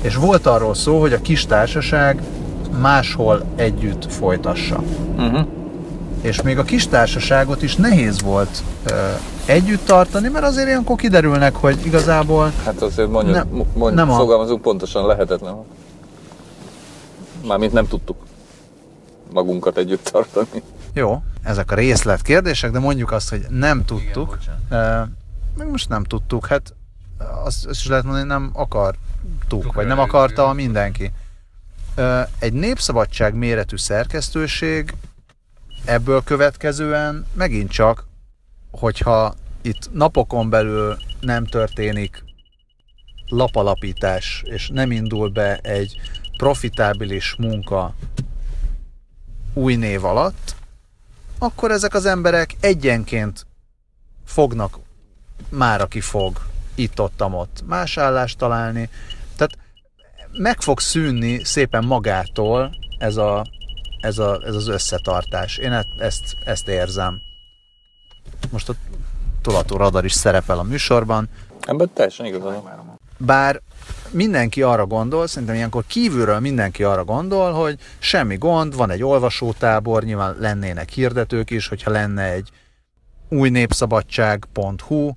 és 0.00 0.14
volt 0.14 0.46
arról 0.46 0.74
szó, 0.74 1.00
hogy 1.00 1.12
a 1.12 1.20
kis 1.20 1.46
társaság 1.46 2.22
máshol 2.80 3.42
együtt 3.56 4.12
folytassa. 4.12 4.82
Uh-huh. 5.16 5.46
És 6.20 6.42
még 6.42 6.58
a 6.58 6.62
kis 6.62 6.86
társaságot 6.88 7.62
is 7.62 7.76
nehéz 7.76 8.20
volt 8.22 8.62
ö, 8.84 9.10
együtt 9.46 9.84
tartani, 9.86 10.28
mert 10.28 10.44
azért 10.44 10.66
ilyenkor 10.66 10.96
kiderülnek, 10.96 11.54
hogy 11.54 11.86
igazából 11.86 12.52
Hát 12.64 12.82
azért 12.82 13.08
mondjuk, 13.10 13.34
Nem, 13.36 13.48
nem, 13.48 13.56
mondjuk 13.74 13.94
nem 13.94 14.10
a- 14.10 14.16
fogalmazunk 14.16 14.62
pontosan 14.62 15.06
lehetetlen. 15.06 15.54
Mármint 17.46 17.72
nem 17.72 17.86
tudtuk 17.88 18.16
magunkat 19.32 19.76
együtt 19.76 20.04
tartani. 20.12 20.62
Jó, 20.92 21.22
ezek 21.42 21.70
a 21.70 21.74
részletkérdések, 21.74 22.70
de 22.70 22.78
mondjuk 22.78 23.12
azt, 23.12 23.28
hogy 23.30 23.44
nem 23.48 23.84
tudtuk. 23.84 24.38
Igen, 24.70 25.16
meg 25.56 25.70
most 25.70 25.88
nem 25.88 26.04
tudtuk, 26.04 26.46
hát 26.46 26.74
azt, 27.44 27.66
azt 27.66 27.80
is 27.80 27.86
lehet 27.86 28.04
mondani, 28.04 28.28
hogy 28.28 28.38
nem 28.40 28.50
akartuk, 28.52 29.72
vagy 29.72 29.86
nem 29.86 29.98
akarta 29.98 30.52
mindenki. 30.52 31.12
Ö, 31.94 32.20
Egy 32.38 32.52
népszabadság 32.52 33.34
méretű 33.34 33.76
szerkesztőség 33.76 34.94
ebből 35.84 36.22
következően 36.24 37.26
megint 37.32 37.70
csak, 37.70 38.06
hogyha 38.70 39.34
itt 39.62 39.92
napokon 39.92 40.50
belül 40.50 40.96
nem 41.20 41.46
történik 41.46 42.24
lapalapítás, 43.28 44.42
és 44.44 44.68
nem 44.68 44.90
indul 44.90 45.28
be 45.28 45.56
egy 45.56 45.96
profitábilis 46.36 47.34
munka 47.38 47.94
új 49.54 49.74
név 49.74 50.04
alatt, 50.04 50.54
akkor 51.38 51.70
ezek 51.70 51.94
az 51.94 52.06
emberek 52.06 52.56
egyenként 52.60 53.46
fognak, 54.24 54.78
már 55.48 55.80
aki 55.80 56.00
fog, 56.00 56.40
itt-ott, 56.74 57.22
ott 57.22 57.62
más 57.66 57.96
állást 57.96 58.38
találni. 58.38 58.88
Tehát 59.36 59.58
meg 60.32 60.60
fog 60.60 60.80
szűnni 60.80 61.44
szépen 61.44 61.84
magától 61.84 62.70
ez, 62.98 63.16
a, 63.16 63.46
ez, 64.00 64.18
a, 64.18 64.40
ez 64.46 64.54
az 64.54 64.68
összetartás. 64.68 65.56
Én 65.56 65.72
e- 65.72 65.86
ezt, 65.98 66.36
ezt 66.44 66.68
érzem. 66.68 67.20
Most 68.50 68.68
a 68.68 68.74
Tolató 69.42 69.76
Radar 69.76 70.04
is 70.04 70.12
szerepel 70.12 70.58
a 70.58 70.62
műsorban, 70.62 71.28
Ebben 71.60 71.90
teljesen 71.94 72.26
igazad 72.26 72.62
van. 72.62 72.98
bár 73.18 73.60
mindenki 74.10 74.62
arra 74.62 74.86
gondol, 74.86 75.26
szerintem 75.26 75.56
ilyenkor 75.56 75.84
kívülről 75.86 76.40
mindenki 76.40 76.82
arra 76.84 77.04
gondol, 77.04 77.52
hogy 77.52 77.78
semmi 77.98 78.36
gond, 78.36 78.76
van 78.76 78.90
egy 78.90 79.02
olvasótábor, 79.02 80.02
nyilván 80.02 80.36
lennének 80.38 80.88
hirdetők 80.88 81.50
is, 81.50 81.68
hogyha 81.68 81.90
lenne 81.90 82.22
egy 82.22 82.50
új 83.28 83.48
népszabadság.hu, 83.50 85.10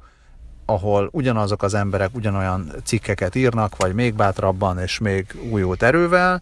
ahol 0.65 1.10
ugyanazok 1.12 1.63
az 1.63 1.74
emberek 1.74 2.10
ugyanolyan 2.15 2.72
cikkeket 2.84 3.36
írnak, 3.36 3.76
vagy 3.78 3.93
még 3.93 4.13
bátrabban 4.13 4.80
és 4.80 5.00
még 5.00 5.36
újult 5.50 5.84
erővel, 5.84 6.41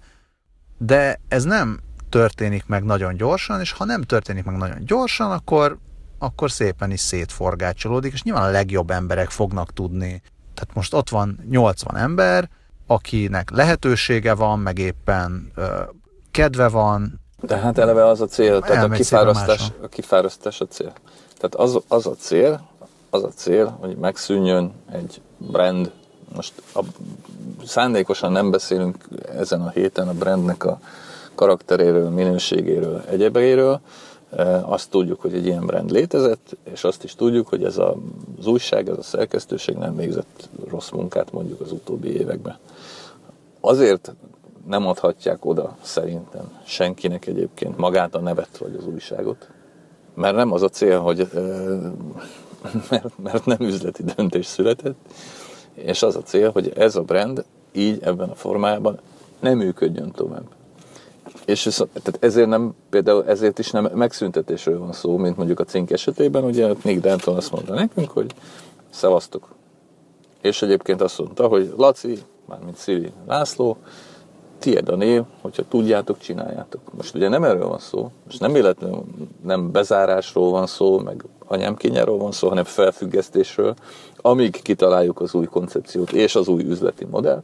de 0.78 1.20
ez 1.28 1.44
nem 1.44 1.80
történik 2.12 2.66
meg 2.66 2.84
nagyon 2.84 3.16
gyorsan, 3.16 3.60
és 3.60 3.72
ha 3.72 3.86
nem 3.86 4.02
történik 4.02 4.44
meg 4.44 4.58
nagyon 4.58 4.86
gyorsan, 4.86 5.32
akkor, 5.32 5.78
akkor 6.20 6.52
szépen 6.52 6.92
is 6.92 7.00
szétforgácsolódik, 7.00 8.14
és 8.14 8.24
nyilván 8.24 8.44
a 8.44 8.52
legjobb 8.52 8.92
emberek 8.92 9.30
fognak 9.30 9.74
tudni. 9.74 10.22
Tehát 10.54 10.74
most 10.74 10.94
ott 10.94 11.10
van 11.10 11.40
80 11.50 11.98
ember, 11.98 12.50
akinek 12.88 13.50
lehetősége 13.50 14.34
van, 14.34 14.60
meg 14.60 14.78
éppen 14.80 15.52
ö, 15.56 15.82
kedve 16.32 16.68
van, 16.68 17.20
De 17.42 17.58
hát 17.58 17.78
eleve 17.78 18.06
az 18.06 18.22
a 18.22 18.26
cél, 18.26 18.60
tehát 18.60 18.84
a 18.84 18.90
kifárasztás, 18.90 19.72
a 19.82 19.88
kifárasztás 19.88 20.62
a 20.62 20.68
cél. 20.68 20.94
Tehát 21.38 21.56
az, 21.56 21.80
az 21.88 22.08
a 22.08 22.16
cél, 22.16 22.70
az 23.10 23.24
a 23.24 23.30
cél, 23.36 23.78
hogy 23.80 23.96
megszűnjön 23.96 24.74
egy 24.92 25.22
brand. 25.38 25.92
Most 26.36 26.54
a, 26.74 26.80
szándékosan 27.66 28.32
nem 28.32 28.52
beszélünk 28.52 29.08
ezen 29.38 29.62
a 29.62 29.70
héten 29.70 30.08
a 30.08 30.14
brandnek 30.14 30.64
a 30.64 30.80
karakteréről, 31.42 32.10
minőségéről, 32.10 33.04
egyebeiről. 33.10 33.80
E, 34.32 34.66
Azt 34.66 34.90
tudjuk, 34.90 35.22
hogy 35.22 35.34
egy 35.34 35.46
ilyen 35.46 35.66
brand 35.66 35.92
létezett, 35.92 36.58
és 36.64 36.84
azt 36.84 37.04
is 37.04 37.16
tudjuk, 37.16 37.48
hogy 37.48 37.64
ez 37.64 37.78
az 38.38 38.48
újság, 38.48 38.90
ez 38.90 38.98
a 38.98 39.02
szerkesztőség 39.02 39.76
nem 39.76 39.96
végzett 39.96 40.50
rossz 40.70 40.90
munkát 40.90 41.32
mondjuk 41.32 41.62
az 41.62 41.72
utóbbi 41.72 42.20
években. 42.20 42.58
Azért 43.60 44.14
nem 44.68 44.88
adhatják 44.88 45.46
oda 45.46 45.78
szerintem 45.82 46.52
senkinek 46.66 47.26
egyébként 47.28 47.78
magát 47.78 48.16
a 48.16 48.20
nevet 48.20 48.58
vagy 48.58 48.76
az 48.80 48.88
újságot, 48.88 49.50
mert 50.14 50.36
nem 50.36 50.52
az 50.52 50.62
a 50.62 50.70
cél, 50.70 51.00
hogy 51.00 51.28
ö, 51.34 51.78
mert, 52.90 53.18
mert 53.18 53.46
nem 53.46 53.62
üzleti 53.62 54.04
döntés 54.16 54.46
született, 54.46 54.98
és 55.74 56.04
az 56.04 56.16
a 56.16 56.22
cél, 56.22 56.52
hogy 56.52 56.72
ez 56.76 56.96
a 56.96 57.02
brand 57.02 57.46
így 57.72 58.04
ebben 58.04 58.30
a 58.30 58.36
formában 58.36 59.00
nem 59.40 59.58
működjön 59.58 60.12
tovább. 60.12 60.46
És 61.46 61.66
ez, 61.66 61.76
tehát 61.76 62.18
ezért 62.20 62.48
nem, 62.48 62.74
például 62.90 63.26
ezért 63.28 63.60
is 63.60 63.72
nem 63.72 63.90
megszüntetésről 63.94 64.80
van 64.80 64.92
szó, 64.92 65.18
mint 65.18 65.38
mondjuk 65.38 65.60
a 65.60 65.64
cink 65.64 65.92
esetében, 65.92 66.44
ugye 66.44 66.74
Nick 66.84 67.02
Denton 67.02 67.36
azt 67.36 67.52
mondta 67.52 67.74
nekünk, 67.74 68.10
hogy 68.10 68.34
szevasztok. 68.90 69.48
És 70.42 70.62
egyébként 70.62 71.02
azt 71.02 71.18
mondta, 71.18 71.48
hogy 71.48 71.74
Laci, 71.78 72.18
mármint 72.48 72.78
Szili 72.78 73.12
László, 73.28 73.78
tiéd 74.60 74.90
a 74.90 74.96
név, 74.96 75.22
hogyha 75.42 75.64
tudjátok, 75.68 76.20
csináljátok. 76.20 76.82
Most 76.98 77.16
ugye 77.16 77.30
nem 77.30 77.44
erről 77.44 77.68
van 77.68 77.80
szó, 77.80 78.12
most 78.26 78.40
nem 78.40 78.54
véletlenül 78.54 79.04
nem 79.44 79.72
bezárásról 79.72 80.52
van 80.52 80.68
szó, 80.68 81.00
meg 81.00 81.26
anyámkényáról 81.48 82.18
van 82.18 82.32
szó, 82.32 82.48
hanem 82.48 82.64
felfüggesztésről, 82.64 83.74
amíg 84.18 84.62
kitaláljuk 84.62 85.22
az 85.22 85.34
új 85.34 85.46
koncepciót 85.46 86.12
és 86.12 86.36
az 86.36 86.48
új 86.48 86.64
üzleti 86.64 87.06
modellt, 87.06 87.44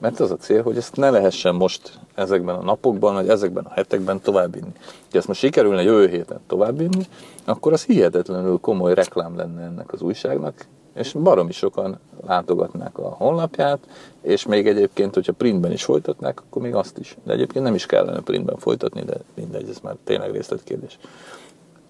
mert 0.00 0.20
az 0.20 0.30
a 0.30 0.36
cél, 0.36 0.62
hogy 0.62 0.76
ezt 0.76 0.96
ne 0.96 1.10
lehessen 1.10 1.54
most 1.54 1.98
ezekben 2.14 2.54
a 2.54 2.62
napokban, 2.62 3.14
vagy 3.14 3.28
ezekben 3.28 3.64
a 3.64 3.72
hetekben 3.72 4.20
továbbvinni. 4.20 4.72
Ha 5.10 5.18
ezt 5.18 5.26
most 5.26 5.40
sikerülne 5.40 5.82
jövő 5.82 6.08
héten 6.08 6.40
továbbvinni, 6.46 7.06
akkor 7.44 7.72
az 7.72 7.84
hihetetlenül 7.84 8.58
komoly 8.60 8.94
reklám 8.94 9.36
lenne 9.36 9.62
ennek 9.62 9.92
az 9.92 10.02
újságnak, 10.02 10.66
és 10.94 11.12
baromi 11.12 11.52
sokan 11.52 11.98
látogatnák 12.26 12.98
a 12.98 13.08
honlapját, 13.08 13.78
és 14.22 14.46
még 14.46 14.66
egyébként, 14.66 15.14
hogyha 15.14 15.32
printben 15.32 15.72
is 15.72 15.84
folytatnák, 15.84 16.40
akkor 16.40 16.62
még 16.62 16.74
azt 16.74 16.98
is. 16.98 17.16
De 17.24 17.32
egyébként 17.32 17.64
nem 17.64 17.74
is 17.74 17.86
kellene 17.86 18.20
printben 18.20 18.56
folytatni, 18.56 19.02
de 19.02 19.14
mindegy, 19.34 19.68
ez 19.68 19.78
már 19.82 19.94
tényleg 20.04 20.32
részletkérdés. 20.32 20.98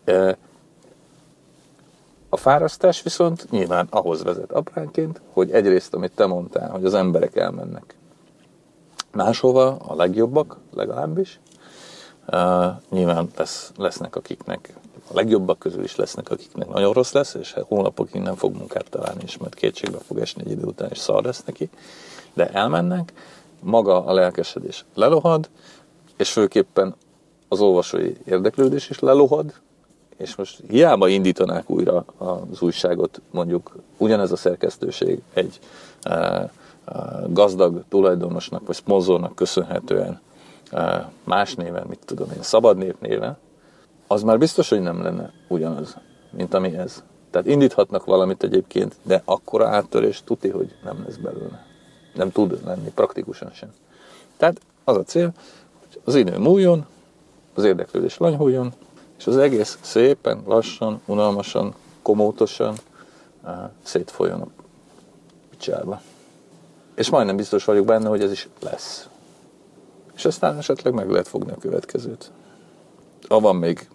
E, 0.05 0.37
a 2.29 2.37
fárasztás 2.37 3.03
viszont 3.03 3.51
nyilván 3.51 3.87
ahhoz 3.91 4.23
vezet 4.23 4.53
apránként, 4.53 5.21
hogy 5.33 5.51
egyrészt, 5.51 5.95
amit 5.95 6.13
te 6.15 6.27
mondtál, 6.27 6.71
hogy 6.71 6.85
az 6.85 6.95
emberek 6.95 7.37
elmennek 7.37 7.95
máshova, 9.13 9.77
a 9.77 9.95
legjobbak 9.95 10.57
legalábbis. 10.75 11.41
Uh, 12.33 12.67
nyilván 12.91 13.29
lesz, 13.37 13.73
lesznek 13.77 14.17
akiknek, 14.17 14.75
a 15.11 15.15
legjobbak 15.15 15.59
közül 15.59 15.85
is 15.85 15.97
lesznek, 15.97 16.31
akiknek 16.31 16.69
nagyon 16.69 16.93
rossz 16.93 17.13
lesz, 17.13 17.35
és 17.35 17.57
hónapokig 17.69 18.21
nem 18.21 18.35
fog 18.35 18.55
munkát 18.55 18.91
találni, 18.91 19.23
és 19.25 19.37
majd 19.37 19.55
kétségbe 19.55 19.99
fog 19.99 20.19
esni 20.19 20.43
egy 20.45 20.51
idő 20.51 20.65
után, 20.65 20.89
és 20.91 20.99
szar 20.99 21.25
lesz 21.25 21.45
neki. 21.45 21.71
De 22.33 22.51
elmennek, 22.51 23.13
maga 23.61 24.05
a 24.05 24.13
lelkesedés 24.13 24.85
lelohad, 24.95 25.49
és 26.17 26.33
főképpen 26.33 26.95
az 27.49 27.61
olvasói 27.61 28.13
érdeklődés 28.25 28.91
is 28.91 28.99
lelohad, 28.99 29.53
és 30.17 30.37
most 30.37 30.63
hiába 30.69 31.09
indítanák 31.09 31.71
újra 31.71 32.05
az 32.19 32.61
újságot, 32.61 33.21
mondjuk 33.31 33.77
ugyanez 33.97 34.33
a 34.33 34.37
szerkesztőség 34.37 35.23
egy 35.33 35.61
gazdag 37.29 37.85
tulajdonosnak 37.89 38.67
vagy 38.67 38.77
szponzornak 38.77 39.35
köszönhetően 39.35 40.21
más 41.25 41.55
néven, 41.55 41.87
mit 41.89 42.01
tudom 42.05 42.31
én, 42.31 42.43
szabad 42.43 42.77
nép 42.77 43.01
néven, 43.01 43.37
az 44.07 44.23
már 44.23 44.39
biztos, 44.39 44.69
hogy 44.69 44.81
nem 44.81 45.03
lenne 45.03 45.33
ugyanaz, 45.49 45.97
mint 46.31 46.55
ami 46.55 46.77
ez. 46.77 47.03
Tehát 47.31 47.47
indíthatnak 47.47 48.05
valamit 48.05 48.43
egyébként, 48.43 48.97
de 49.03 49.23
akkora 49.25 49.69
áttörés 49.69 50.23
tuti, 50.25 50.49
hogy 50.49 50.75
nem 50.85 51.03
lesz 51.07 51.17
belőle. 51.17 51.67
Nem 52.15 52.33
tud 52.33 52.61
lenni, 52.65 52.91
praktikusan 52.95 53.51
sem. 53.53 53.73
Tehát 54.37 54.61
az 54.85 54.97
a 54.97 55.03
cél, 55.03 55.33
hogy 55.79 56.01
az 56.05 56.15
idő 56.15 56.39
múljon, 56.39 56.87
az 57.55 57.65
érdeklődés 57.65 58.19
lanyhuljon, 58.19 58.73
és 59.19 59.27
az 59.27 59.37
egész 59.37 59.79
szépen, 59.81 60.43
lassan, 60.47 61.01
unalmasan, 61.07 61.75
komótosan 62.03 62.75
szétfolyjon 63.83 64.41
a 64.41 64.47
picsába. 65.51 66.01
És 67.01 67.11
majdnem 67.11 67.37
biztos 67.37 67.65
vagyok 67.65 67.87
benne, 67.87 68.09
hogy 68.09 68.23
ez 68.23 68.31
is 68.31 68.49
lesz. 68.61 69.09
És 70.15 70.25
aztán 70.25 70.57
esetleg 70.57 70.95
meg 70.95 71.11
lehet 71.11 71.29
fogni 71.29 71.51
a 71.51 71.57
következőt. 71.57 72.31
Ha 73.29 73.41
van 73.41 73.57
még 73.57 73.89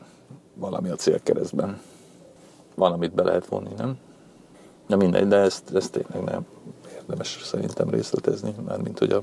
valami 0.53 0.89
a 0.89 0.95
célkeresztben. 0.95 1.81
Van, 2.75 2.91
amit 2.91 3.13
be 3.13 3.23
lehet 3.23 3.45
vonni, 3.45 3.73
nem? 3.77 3.97
Na 4.87 4.95
mindegy, 4.95 5.27
de 5.27 5.35
ezt, 5.35 5.75
ezt 5.75 5.91
tényleg 5.91 6.23
nem 6.23 6.45
érdemes 6.93 7.39
szerintem 7.43 7.89
részletezni, 7.89 8.55
mármint 8.65 8.99
hogy 8.99 9.11
a... 9.11 9.21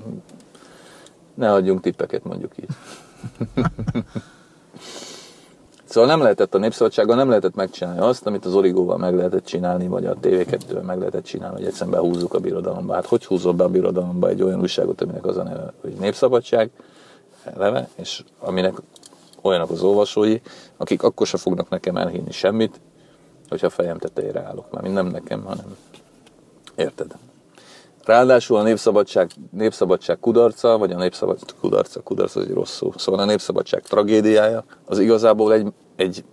ne 1.35 1.53
adjunk 1.53 1.81
tippeket, 1.81 2.25
mondjuk 2.25 2.53
így. 2.59 2.69
Szóval 5.93 6.09
nem 6.09 6.21
lehetett 6.21 6.55
a 6.55 6.59
Népszabadsággal, 6.59 7.17
nem 7.17 7.29
lehetett 7.29 7.55
megcsinálni 7.55 8.01
azt, 8.01 8.27
amit 8.27 8.45
az 8.45 8.55
Origóval 8.55 8.97
meg 8.97 9.15
lehetett 9.15 9.45
csinálni, 9.45 9.87
vagy 9.87 10.07
a 10.07 10.15
tv 10.21 10.51
2 10.51 10.81
meg 10.81 10.99
lehetett 10.99 11.25
csinálni, 11.25 11.57
hogy 11.57 11.65
egyszerűen 11.65 11.91
behúzzuk 11.91 12.35
a 12.35 12.39
birodalomba. 12.39 12.95
Hát 12.95 13.07
hogy 13.07 13.25
húzol 13.25 13.53
be 13.53 13.65
a 13.65 13.69
birodalomba 13.69 14.29
egy 14.29 14.43
olyan 14.43 14.61
újságot, 14.61 15.01
aminek 15.01 15.27
az 15.27 15.37
a 15.37 15.43
neve, 15.43 15.73
hogy 15.81 15.93
Népszabadság, 15.93 16.71
eleve, 17.45 17.89
és 17.95 18.25
aminek 18.39 18.75
olyanok 19.41 19.71
az 19.71 19.83
olvasói, 19.83 20.41
akik 20.77 21.03
akkor 21.03 21.27
se 21.27 21.37
fognak 21.39 21.69
nekem 21.69 21.97
elhinni 21.97 22.33
semmit, 22.33 22.81
hogyha 23.49 23.67
a 23.67 23.71
fejem 23.71 23.99
tetejére 23.99 24.41
állok. 24.41 24.71
Már 24.71 24.83
nem 24.83 25.07
nekem, 25.07 25.45
hanem 25.45 25.77
érted. 26.75 27.13
Ráadásul 28.05 28.57
a 28.57 28.63
népszabadság, 28.63 29.31
népszabadság 29.51 30.19
kudarca, 30.19 30.79
vagy 30.79 30.93
a 30.93 30.99
népszabadság 30.99 31.49
kudarca, 31.61 32.01
kudarca 32.01 32.41
az 32.41 32.47
egy 32.47 32.53
rossz 32.53 32.75
szó. 32.75 32.93
Szóval 32.97 33.21
a 33.21 33.25
népszabadság 33.25 33.83
tragédiája 33.83 34.65
az 34.85 34.99
igazából 34.99 35.53
egy, 35.53 35.73
egy 35.97 36.25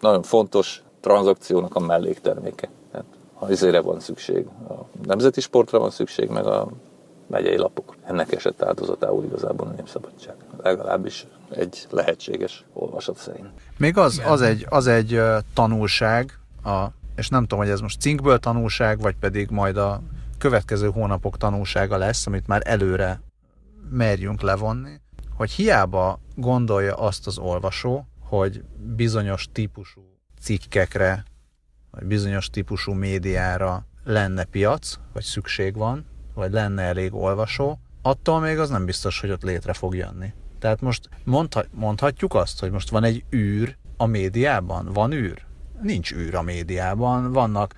nagyon 0.00 0.22
fontos 0.22 0.82
tranzakciónak 1.00 1.74
a 1.74 1.80
mellékterméke. 1.80 2.68
Tehát 2.90 3.06
ha 3.34 3.50
izére 3.50 3.80
van 3.80 4.00
szükség, 4.00 4.46
a 4.68 4.74
nemzeti 5.06 5.40
sportra 5.40 5.78
van 5.78 5.90
szükség, 5.90 6.28
meg 6.28 6.46
a 6.46 6.68
megyei 7.26 7.56
lapok. 7.56 7.96
Ennek 8.04 8.32
esett 8.32 8.62
áldozatául 8.62 9.24
igazából 9.24 9.66
a 9.66 9.70
népszabadság. 9.70 10.34
Legalábbis 10.62 11.26
egy 11.50 11.86
lehetséges 11.90 12.64
olvasat 12.72 13.16
szerint. 13.16 13.48
Még 13.76 13.96
az, 13.96 14.22
az 14.26 14.42
egy, 14.42 14.66
az 14.68 14.86
egy 14.86 15.20
tanulság, 15.54 16.38
a, 16.64 16.84
és 17.16 17.28
nem 17.28 17.40
tudom, 17.40 17.58
hogy 17.58 17.72
ez 17.72 17.80
most 17.80 18.00
cinkből 18.00 18.38
tanulság, 18.38 19.00
vagy 19.00 19.16
pedig 19.20 19.50
majd 19.50 19.76
a 19.76 20.00
következő 20.38 20.90
hónapok 20.90 21.36
tanulsága 21.36 21.96
lesz, 21.96 22.26
amit 22.26 22.46
már 22.46 22.62
előre 22.64 23.20
merjünk 23.90 24.40
levonni, 24.40 25.00
hogy 25.36 25.50
hiába 25.50 26.18
gondolja 26.34 26.94
azt 26.94 27.26
az 27.26 27.38
olvasó, 27.38 28.04
hogy 28.28 28.62
bizonyos 28.76 29.48
típusú 29.52 30.02
cikkekre, 30.40 31.24
vagy 31.90 32.04
bizonyos 32.04 32.50
típusú 32.50 32.92
médiára 32.92 33.86
lenne 34.04 34.44
piac, 34.44 34.98
vagy 35.12 35.22
szükség 35.22 35.76
van, 35.76 36.06
vagy 36.34 36.52
lenne 36.52 36.82
elég 36.82 37.14
olvasó, 37.14 37.78
attól 38.02 38.40
még 38.40 38.58
az 38.58 38.70
nem 38.70 38.84
biztos, 38.84 39.20
hogy 39.20 39.30
ott 39.30 39.42
létre 39.42 39.72
fog 39.72 39.94
jönni. 39.94 40.32
Tehát 40.58 40.80
most 40.80 41.08
mondha, 41.24 41.64
mondhatjuk 41.70 42.34
azt, 42.34 42.60
hogy 42.60 42.70
most 42.70 42.90
van 42.90 43.04
egy 43.04 43.24
űr 43.34 43.76
a 43.96 44.06
médiában? 44.06 44.92
Van 44.92 45.12
űr? 45.12 45.44
Nincs 45.82 46.12
űr 46.12 46.34
a 46.34 46.42
médiában. 46.42 47.32
Vannak 47.32 47.74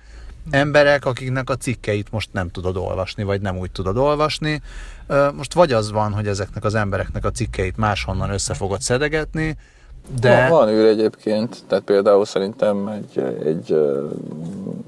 emberek, 0.49 1.05
akiknek 1.05 1.49
a 1.49 1.55
cikkeit 1.55 2.11
most 2.11 2.33
nem 2.33 2.49
tudod 2.49 2.77
olvasni, 2.77 3.23
vagy 3.23 3.41
nem 3.41 3.57
úgy 3.57 3.71
tudod 3.71 3.97
olvasni. 3.97 4.61
Most 5.33 5.53
vagy 5.53 5.71
az 5.71 5.91
van, 5.91 6.13
hogy 6.13 6.27
ezeknek 6.27 6.63
az 6.63 6.75
embereknek 6.75 7.25
a 7.25 7.31
cikkeit 7.31 7.77
máshonnan 7.77 8.29
össze 8.29 8.53
fogod 8.53 8.81
szedegetni, 8.81 9.57
de... 10.19 10.49
Van, 10.49 10.59
van 10.65 10.69
űr 10.73 10.85
egyébként, 10.85 11.63
tehát 11.67 11.83
például 11.83 12.25
szerintem 12.25 12.87
egy, 12.87 13.23
egy 13.43 13.75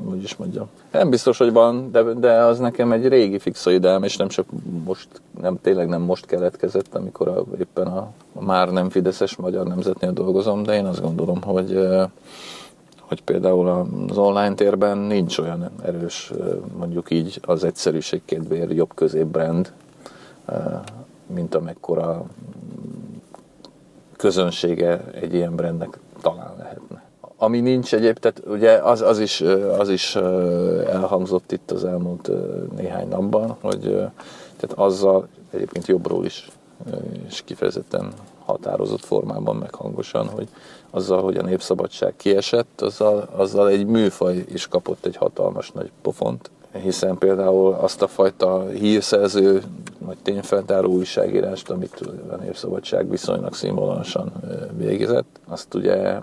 hogy 0.09 0.23
is 0.23 0.35
mondjam, 0.35 0.69
nem 0.91 1.09
biztos, 1.09 1.37
hogy 1.37 1.51
van, 1.51 1.91
de, 1.91 2.01
de 2.01 2.31
az 2.31 2.59
nekem 2.59 2.91
egy 2.91 3.07
régi 3.07 3.39
fixoidám, 3.39 4.03
és 4.03 4.17
nem 4.17 4.27
csak 4.27 4.45
most, 4.85 5.07
nem, 5.41 5.57
tényleg 5.61 5.87
nem 5.87 6.01
most 6.01 6.25
keletkezett, 6.25 6.95
amikor 6.95 7.27
a, 7.27 7.43
éppen 7.59 7.87
a, 7.87 8.11
a 8.33 8.43
már 8.43 8.71
nem 8.71 8.89
Fideszes 8.89 9.35
Magyar 9.35 9.67
Nemzetnél 9.67 10.11
dolgozom, 10.11 10.63
de 10.63 10.75
én 10.75 10.85
azt 10.85 11.01
gondolom, 11.01 11.41
hogy 11.41 11.87
hogy 13.13 13.23
például 13.23 13.67
az 14.09 14.17
online 14.17 14.53
térben 14.53 14.97
nincs 14.97 15.37
olyan 15.37 15.69
erős, 15.83 16.31
mondjuk 16.77 17.11
így 17.11 17.39
az 17.45 17.63
egyszerűség 17.63 18.21
kedvéért 18.25 18.73
jobb 18.73 18.91
közép 18.95 19.25
brand, 19.25 19.71
mint 21.27 21.55
amekkora 21.55 22.25
közönsége 24.23 25.03
egy 25.13 25.33
ilyen 25.33 25.55
brandnek 25.55 25.99
talán 26.21 26.53
lehetne. 26.57 27.03
Ami 27.37 27.59
nincs 27.59 27.93
egyéb, 27.93 28.17
tehát 28.17 28.41
ugye 28.47 28.71
az, 28.71 29.01
az, 29.01 29.19
is, 29.19 29.41
az 29.77 29.89
is 29.89 30.15
elhangzott 30.85 31.51
itt 31.51 31.71
az 31.71 31.85
elmúlt 31.85 32.29
néhány 32.75 33.07
napban, 33.07 33.57
hogy 33.61 33.81
tehát 34.57 34.73
azzal 34.75 35.27
egyébként 35.51 35.87
jobbról 35.87 36.25
is 36.25 36.49
és 37.27 37.41
kifejezetten 37.45 38.13
határozott 38.45 39.03
formában, 39.03 39.55
meg 39.55 39.73
hangosan, 39.75 40.27
hogy 40.27 40.47
azzal, 40.89 41.21
hogy 41.21 41.37
a 41.37 41.43
népszabadság 41.43 42.13
kiesett, 42.17 42.81
azzal, 42.81 43.29
azzal 43.35 43.69
egy 43.69 43.85
műfaj 43.85 44.43
is 44.53 44.67
kapott 44.67 45.05
egy 45.05 45.15
hatalmas 45.15 45.71
nagy 45.71 45.91
pofont, 46.01 46.51
hiszen 46.81 47.17
például 47.17 47.73
azt 47.73 48.01
a 48.01 48.07
fajta 48.07 48.67
hírszerző, 48.67 49.61
vagy 49.99 50.17
tényfeltáró 50.21 50.91
újságírást, 50.91 51.69
amit 51.69 52.01
a 52.31 52.35
Népszabadság 52.35 53.09
viszonylag 53.09 53.53
színvonalasan 53.53 54.31
végezett, 54.77 55.39
azt 55.47 55.73
ugye 55.73 56.19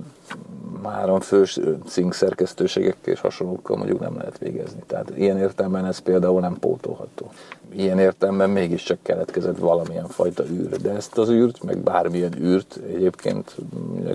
máron 0.83 1.21
fős 1.21 1.59
cink 1.87 2.14
szerkesztőségekkel 2.14 3.12
és 3.12 3.21
hasonlókkal 3.21 3.77
mondjuk 3.77 4.01
nem 4.01 4.16
lehet 4.16 4.38
végezni. 4.38 4.83
Tehát 4.87 5.12
ilyen 5.16 5.38
értelemben 5.38 5.85
ez 5.85 5.99
például 5.99 6.40
nem 6.40 6.59
pótolható. 6.59 7.31
Ilyen 7.73 7.99
értelemben 7.99 8.51
mégiscsak 8.51 9.03
keletkezett 9.03 9.59
valamilyen 9.59 10.07
fajta 10.07 10.45
űr, 10.47 10.81
de 10.81 10.90
ezt 10.90 11.19
az 11.19 11.31
űrt, 11.31 11.62
meg 11.62 11.79
bármilyen 11.79 12.43
űrt 12.43 12.81
egyébként 12.88 13.57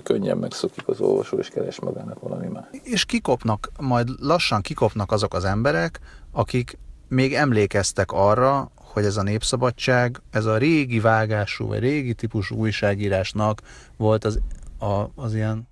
könnyen 0.02 0.38
megszokik 0.38 0.88
az 0.88 1.00
olvasó, 1.00 1.38
és 1.38 1.48
keres 1.48 1.80
magának 1.80 2.20
valami 2.20 2.46
más. 2.46 2.64
És 2.82 3.04
kikopnak, 3.04 3.70
majd 3.80 4.08
lassan 4.20 4.60
kikopnak 4.60 5.12
azok 5.12 5.34
az 5.34 5.44
emberek, 5.44 6.00
akik 6.32 6.78
még 7.08 7.34
emlékeztek 7.34 8.12
arra, 8.12 8.70
hogy 8.74 9.04
ez 9.04 9.16
a 9.16 9.22
népszabadság, 9.22 10.20
ez 10.30 10.44
a 10.44 10.56
régi 10.56 11.00
vágású, 11.00 11.66
vagy 11.66 11.78
régi 11.78 12.14
típusú 12.14 12.56
újságírásnak 12.56 13.60
volt 13.96 14.24
az, 14.24 14.38
a, 14.78 15.04
az 15.14 15.34
ilyen 15.34 15.68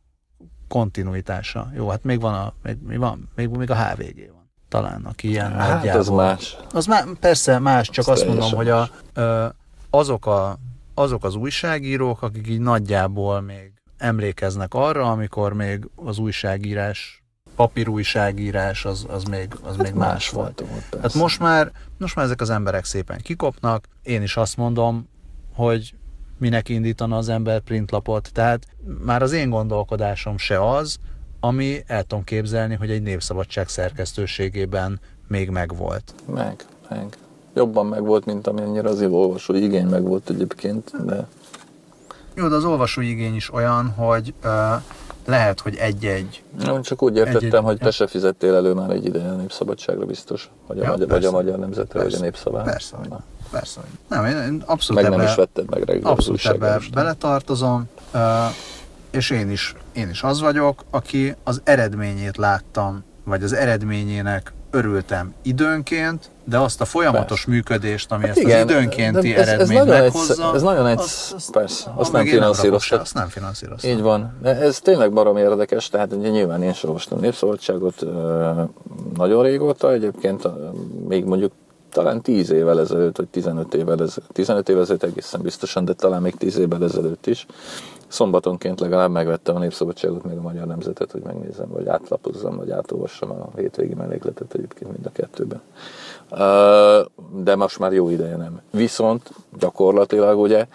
kontinuitása. 0.74 1.70
Jó, 1.74 1.88
hát 1.88 2.04
még 2.04 2.20
van 2.20 2.34
a, 2.34 2.52
még, 2.62 2.76
még, 2.86 2.98
van, 2.98 3.30
még, 3.34 3.48
még 3.48 3.70
a 3.70 3.76
HVG 3.76 4.30
van. 4.32 4.50
Talán, 4.68 5.04
aki 5.04 5.28
ilyen 5.28 5.52
Hát 5.52 5.74
nagyjából. 5.74 6.00
az 6.00 6.08
más. 6.08 6.56
Az 6.72 6.86
má, 6.86 7.04
persze 7.20 7.58
más, 7.58 7.88
csak 7.88 8.08
Az 8.08 8.12
azt 8.12 8.26
mondom, 8.26 8.52
hogy 8.52 8.66
teljesen 8.66 9.50
a, 9.50 9.54
azok, 9.90 10.26
a, 10.26 10.58
azok 10.94 11.24
az 11.24 11.34
újságírók, 11.34 12.22
akik 12.22 12.48
így 12.48 12.60
nagyjából 12.60 13.40
még 13.40 13.72
emlékeznek 13.96 14.74
arra, 14.74 15.10
amikor 15.10 15.52
még 15.52 15.88
az 15.94 16.18
újságírás, 16.18 17.24
papírújságírás 17.56 18.84
az, 18.84 19.06
az 19.08 19.24
még, 19.24 19.56
az 19.62 19.76
még 19.76 19.92
más 19.92 20.28
volt. 20.28 20.64
volt 20.70 21.02
Hát 21.02 21.14
most 21.14 21.40
már, 21.40 21.72
most 21.98 22.16
már 22.16 22.24
ezek 22.24 22.40
az 22.40 22.50
emberek 22.50 22.84
szépen 22.84 23.18
kikopnak, 23.18 23.88
én 24.02 24.22
is 24.22 24.36
azt 24.36 24.56
mondom, 24.56 25.08
hogy 25.54 25.94
minek 26.44 26.68
indítana 26.68 27.16
az 27.16 27.28
ember 27.28 27.60
printlapot, 27.60 28.30
tehát 28.32 28.66
már 29.04 29.22
az 29.22 29.32
én 29.32 29.50
gondolkodásom 29.50 30.38
se 30.38 30.68
az, 30.70 30.96
ami 31.40 31.82
el 31.86 32.02
tudom 32.02 32.24
képzelni, 32.24 32.74
hogy 32.74 32.90
egy 32.90 33.02
népszabadság 33.02 33.68
szerkesztőségében 33.68 35.00
még 35.28 35.50
megvolt. 35.50 36.14
Meg, 36.34 36.64
meg. 36.88 37.16
Jobban 37.54 37.86
meg 37.86 38.04
volt, 38.04 38.24
mint 38.24 38.46
amennyire 38.46 38.88
az 38.88 39.02
olvasói 39.02 39.62
igény 39.62 39.86
meg 39.86 40.02
volt 40.02 40.30
egyébként, 40.30 41.04
de 41.06 41.26
Jó, 42.34 42.48
de 42.48 42.54
az 42.54 42.64
olvasói 42.64 43.08
igény 43.10 43.34
is 43.34 43.52
olyan, 43.52 43.88
hogy 43.88 44.34
uh, 44.44 44.50
lehet, 45.26 45.60
hogy 45.60 45.76
egy-egy 45.76 46.42
nem, 46.58 46.82
csak 46.82 47.02
úgy 47.02 47.16
értettem, 47.16 47.42
Egy-egy- 47.44 47.62
hogy 47.62 47.78
te 47.78 47.90
se 47.90 48.06
fizettél 48.06 48.54
elő 48.54 48.72
már 48.72 48.90
egy 48.90 49.04
ideje 49.04 49.28
a 49.30 49.34
Népszabadságra 49.34 50.04
biztos, 50.06 50.50
vagy 50.66 50.78
a, 50.78 50.82
Ja, 50.82 50.90
magyar, 50.90 51.06
vagy 51.08 51.16
a 51.16 51.20
persze. 51.20 51.36
Magyar 51.36 51.58
Nemzetre, 51.58 51.98
vagy 51.98 52.06
a 52.06 52.10
Persze. 52.10 52.24
Népszavára. 52.24 52.70
Persze, 52.70 52.96
hogy- 52.96 53.08
Persze, 53.54 53.80
nem, 54.08 54.24
én- 54.24 54.62
abszolút 54.66 55.02
Meg 55.02 55.10
nem 55.10 55.20
ebbe, 55.20 55.30
is 55.30 55.36
vetted 55.36 55.70
meg 55.70 55.82
reggel 55.82 56.10
abszolút 56.10 56.46
ebbe 56.46 56.78
beletartozom, 56.92 57.88
és 59.10 59.30
én 59.30 59.50
is, 59.50 59.74
én 59.92 60.08
is 60.08 60.22
az 60.22 60.40
vagyok, 60.40 60.84
aki 60.90 61.34
az 61.44 61.60
eredményét 61.64 62.36
láttam, 62.36 63.04
vagy 63.24 63.42
az 63.42 63.52
eredményének 63.52 64.52
örültem 64.70 65.34
időnként, 65.42 66.30
de 66.44 66.58
azt 66.58 66.80
a 66.80 66.84
folyamatos 66.84 67.44
működést, 67.44 68.12
ami 68.12 68.28
ezt 68.28 68.44
az 68.44 68.60
időnkénti 68.60 69.34
ez, 69.34 69.48
ez 69.48 69.68
nagyon 69.68 69.86
meghozza, 69.86 70.48
Egy, 70.48 70.54
ez 70.54 70.62
nagyon 70.62 70.86
egy, 70.86 71.00
persze, 71.52 71.92
azt 71.94 72.12
nem 72.12 72.26
finanszíroztad. 72.26 73.00
Azt 73.00 73.14
nem 73.14 73.28
finanszíroztam. 73.28 73.90
Így 73.90 74.00
van. 74.00 74.38
Ez 74.42 74.78
tényleg 74.78 75.12
barom 75.12 75.36
érdekes, 75.36 75.88
tehát 75.88 76.20
nyilván 76.20 76.62
én 76.62 76.72
sem 76.72 76.88
olvastam 76.88 77.20
Népszabadságot 77.20 78.04
nagyon 79.16 79.42
régóta, 79.42 79.92
egyébként 79.92 80.48
még 81.08 81.24
mondjuk 81.24 81.52
talán 81.94 82.20
10 82.20 82.50
évvel 82.50 82.80
ezelőtt, 82.80 83.16
vagy 83.16 83.28
15 83.28 83.74
évvel 83.74 84.02
ezelőtt, 84.02 84.32
15 84.32 84.68
évvel 84.68 84.82
ezelőtt 84.82 85.02
egészen 85.02 85.42
biztosan, 85.42 85.84
de 85.84 85.92
talán 85.92 86.22
még 86.22 86.34
10 86.34 86.58
évvel 86.58 86.84
ezelőtt 86.84 87.26
is. 87.26 87.46
Szombatonként 88.08 88.80
legalább 88.80 89.10
megvettem 89.10 89.56
a 89.56 89.58
Népszabadságot, 89.58 90.24
meg 90.24 90.38
a 90.38 90.40
Magyar 90.40 90.66
Nemzetet, 90.66 91.12
hogy 91.12 91.22
megnézem, 91.22 91.68
vagy 91.68 91.88
átlapozzam, 91.88 92.56
vagy 92.56 92.70
átolvassam 92.70 93.30
a 93.30 93.48
hétvégi 93.56 93.94
mellékletet 93.94 94.54
egyébként 94.54 94.92
mind 94.92 95.06
a 95.06 95.10
kettőben. 95.12 95.60
De 97.42 97.56
most 97.56 97.78
már 97.78 97.92
jó 97.92 98.08
ideje 98.08 98.36
nem. 98.36 98.60
Viszont 98.70 99.30
gyakorlatilag 99.58 100.38
ugye 100.38 100.66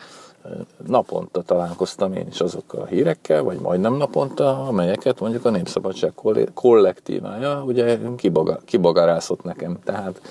naponta 0.88 1.42
találkoztam 1.42 2.14
én 2.14 2.28
is 2.28 2.42
azokkal 2.42 2.82
a 2.82 2.86
hírekkel, 2.86 3.44
vagy 3.44 3.60
majdnem 3.60 3.94
naponta, 3.94 4.68
amelyeket 4.68 5.20
mondjuk 5.20 5.46
a 5.46 5.50
Népszabadság 5.50 6.12
koll- 6.16 6.54
kollektívája 6.54 7.64
ugye 7.64 7.98
kiboga, 8.16 8.60
kibogarászott 8.66 9.44
nekem. 9.44 9.78
Tehát 9.84 10.22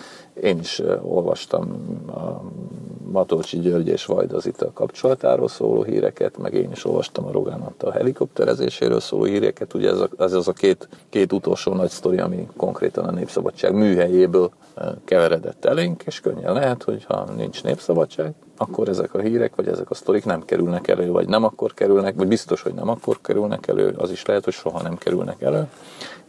én 0.42 0.58
is 0.58 0.82
olvastam 1.02 1.66
a 2.06 2.42
Matolcsi 3.10 3.58
György 3.58 3.88
és 3.88 4.04
Vajda 4.04 4.38
Zita 4.38 4.72
kapcsolatáról 4.72 5.48
szóló 5.48 5.82
híreket, 5.82 6.38
meg 6.38 6.54
én 6.54 6.70
is 6.70 6.84
olvastam 6.84 7.26
a 7.26 7.30
Rogán 7.30 7.60
Antal 7.60 7.90
helikopterezéséről 7.90 9.00
szóló 9.00 9.24
híreket. 9.24 9.74
Ugye 9.74 9.90
ez, 9.90 10.00
a, 10.00 10.08
ez 10.18 10.32
az 10.32 10.48
a 10.48 10.52
két, 10.52 10.88
két 11.08 11.32
utolsó 11.32 11.72
nagy 11.72 11.90
sztori, 11.90 12.18
ami 12.18 12.48
konkrétan 12.56 13.04
a 13.04 13.10
Népszabadság 13.10 13.74
műhelyéből 13.74 14.50
keveredett 15.04 15.64
elénk, 15.64 16.02
és 16.06 16.20
könnyen 16.20 16.52
lehet, 16.52 16.82
hogy 16.82 17.04
ha 17.04 17.24
nincs 17.36 17.62
Népszabadság, 17.62 18.32
akkor 18.56 18.88
ezek 18.88 19.14
a 19.14 19.20
hírek, 19.20 19.54
vagy 19.54 19.68
ezek 19.68 19.90
a 19.90 19.94
sztorik 19.94 20.24
nem 20.24 20.44
kerülnek 20.44 20.88
elő, 20.88 21.10
vagy 21.10 21.28
nem 21.28 21.44
akkor 21.44 21.74
kerülnek, 21.74 22.14
vagy 22.14 22.28
biztos, 22.28 22.62
hogy 22.62 22.74
nem 22.74 22.88
akkor 22.88 23.20
kerülnek 23.20 23.66
elő, 23.66 23.94
az 23.98 24.10
is 24.10 24.24
lehet, 24.24 24.44
hogy 24.44 24.52
soha 24.52 24.82
nem 24.82 24.96
kerülnek 24.96 25.42
elő, 25.42 25.68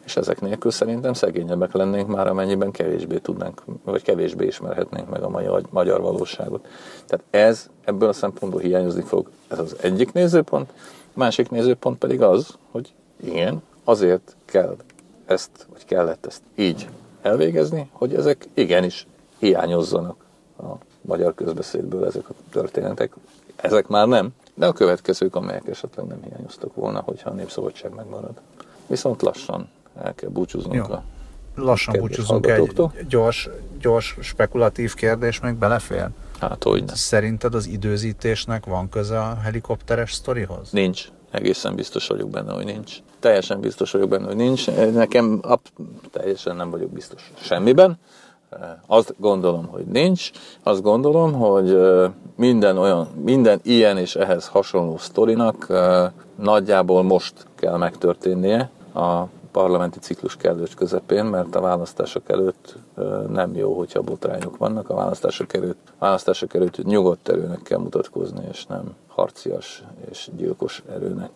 és 0.10 0.16
ezek 0.16 0.42
nélkül 0.42 0.72
szerintem 0.72 1.14
szegényebbek 1.14 1.74
lennénk 1.74 2.08
már, 2.08 2.28
amennyiben 2.28 2.72
kevésbé 2.72 3.18
tudnánk, 3.18 3.64
vagy 3.84 4.02
kevésbé 4.02 4.46
ismerhetnénk 4.46 5.10
meg 5.10 5.24
a 5.24 5.30
magyar, 5.30 5.62
magyar 5.70 6.02
valóságot. 6.02 6.68
Tehát 7.06 7.26
ez 7.30 7.70
ebből 7.84 8.10
a 8.10 8.14
szempontból 8.14 8.62
hiányozni 8.62 9.02
fog. 9.02 9.30
Ez 9.48 9.60
az 9.60 9.76
egyik 9.82 10.12
nézőpont. 10.14 10.70
A 10.92 11.20
másik 11.20 11.50
nézőpont 11.50 11.98
pedig 11.98 12.22
az, 12.22 12.58
hogy 12.72 12.94
igen, 13.24 13.62
azért 13.84 14.36
kell 14.46 14.76
ezt, 15.26 15.68
vagy 15.72 15.86
kellett 15.86 16.26
ezt 16.26 16.42
így 16.56 16.90
elvégezni, 17.22 17.90
hogy 17.92 18.14
ezek 18.14 18.48
igenis 18.54 19.08
hiányozzanak 19.38 20.26
a 20.58 20.68
magyar 21.02 21.34
közbeszédből 21.36 22.06
ezek 22.06 22.30
a 22.30 22.34
történetek. 22.52 23.14
Ezek 23.56 23.88
már 23.88 24.08
nem, 24.08 24.30
de 24.54 24.68
a 24.68 24.74
következők, 24.74 25.36
amelyek 25.36 25.68
esetleg 25.68 26.06
nem 26.06 26.24
hiányoztak 26.24 26.76
volna, 26.76 27.02
hogyha 27.06 27.30
a 27.30 27.34
népszabadság 27.34 27.94
megmarad. 27.96 28.42
Viszont 28.88 29.22
lassan 29.22 29.70
el 30.04 30.16
kell 30.16 30.30
búcsúznunk 30.30 30.88
Jó. 30.88 30.94
a 30.94 31.04
Lassan 31.56 31.96
búcsúzunk 32.00 32.48
egy 32.48 32.92
gyors, 33.10 33.50
gyors, 33.82 34.18
spekulatív 34.22 34.94
kérdés, 34.94 35.40
még 35.40 35.54
belefér. 35.54 36.08
Hát, 36.40 36.64
hogy 36.64 36.84
nem. 36.84 36.96
Szerinted 36.96 37.56
az 37.56 37.68
időzítésnek 37.68 38.66
van 38.66 38.90
köze 38.90 39.20
a 39.20 39.36
helikopteres 39.44 40.14
sztorihoz? 40.14 40.72
Nincs. 40.72 41.08
Egészen 41.32 41.76
biztos 41.76 42.08
vagyok 42.08 42.30
benne, 42.30 42.54
hogy 42.54 42.66
nincs. 42.66 42.98
Teljesen 43.20 43.60
biztos 43.60 43.92
vagyok 43.92 44.10
benne, 44.10 44.26
hogy 44.26 44.36
nincs. 44.36 44.68
Nekem 44.94 45.40
ab, 45.42 45.60
teljesen 46.12 46.56
nem 46.56 46.70
vagyok 46.70 46.90
biztos 46.90 47.32
semmiben. 47.42 48.00
Azt 48.88 49.14
gondolom, 49.18 49.68
hogy 49.68 49.86
nincs. 49.86 50.32
Azt 50.64 50.82
gondolom, 50.82 51.34
hogy 51.34 51.70
ö, 51.70 52.08
minden 52.36 52.78
olyan, 52.78 53.08
minden 53.24 53.60
ilyen 53.64 53.98
és 53.98 54.16
ehhez 54.16 54.48
hasonló 54.48 54.98
sztorinak 54.98 55.66
ö, 55.70 56.06
nagyjából 56.36 57.04
most 57.04 57.34
kell 57.56 57.78
megtörténnie 57.78 58.70
a 58.94 59.24
parlamenti 59.60 60.00
ciklus 60.00 60.36
kellős 60.36 60.74
közepén, 60.74 61.26
mert 61.26 61.56
a 61.56 61.62
választások 61.62 62.30
előtt 62.30 62.76
nem 63.30 63.56
jó, 63.56 63.74
hogyha 63.74 64.02
botrányok 64.02 64.58
vannak. 64.58 64.90
A 64.90 64.94
választások 64.94 65.54
előtt, 65.54 65.94
választások 65.98 66.54
előtt 66.54 66.84
nyugodt 66.84 67.30
erőnek 67.30 67.62
kell 67.62 67.78
mutatkozni, 67.80 68.48
és 68.52 68.66
nem 68.66 68.96
harcias 69.08 69.84
és 70.10 70.30
gyilkos 70.38 70.84
erőnek. 70.90 71.30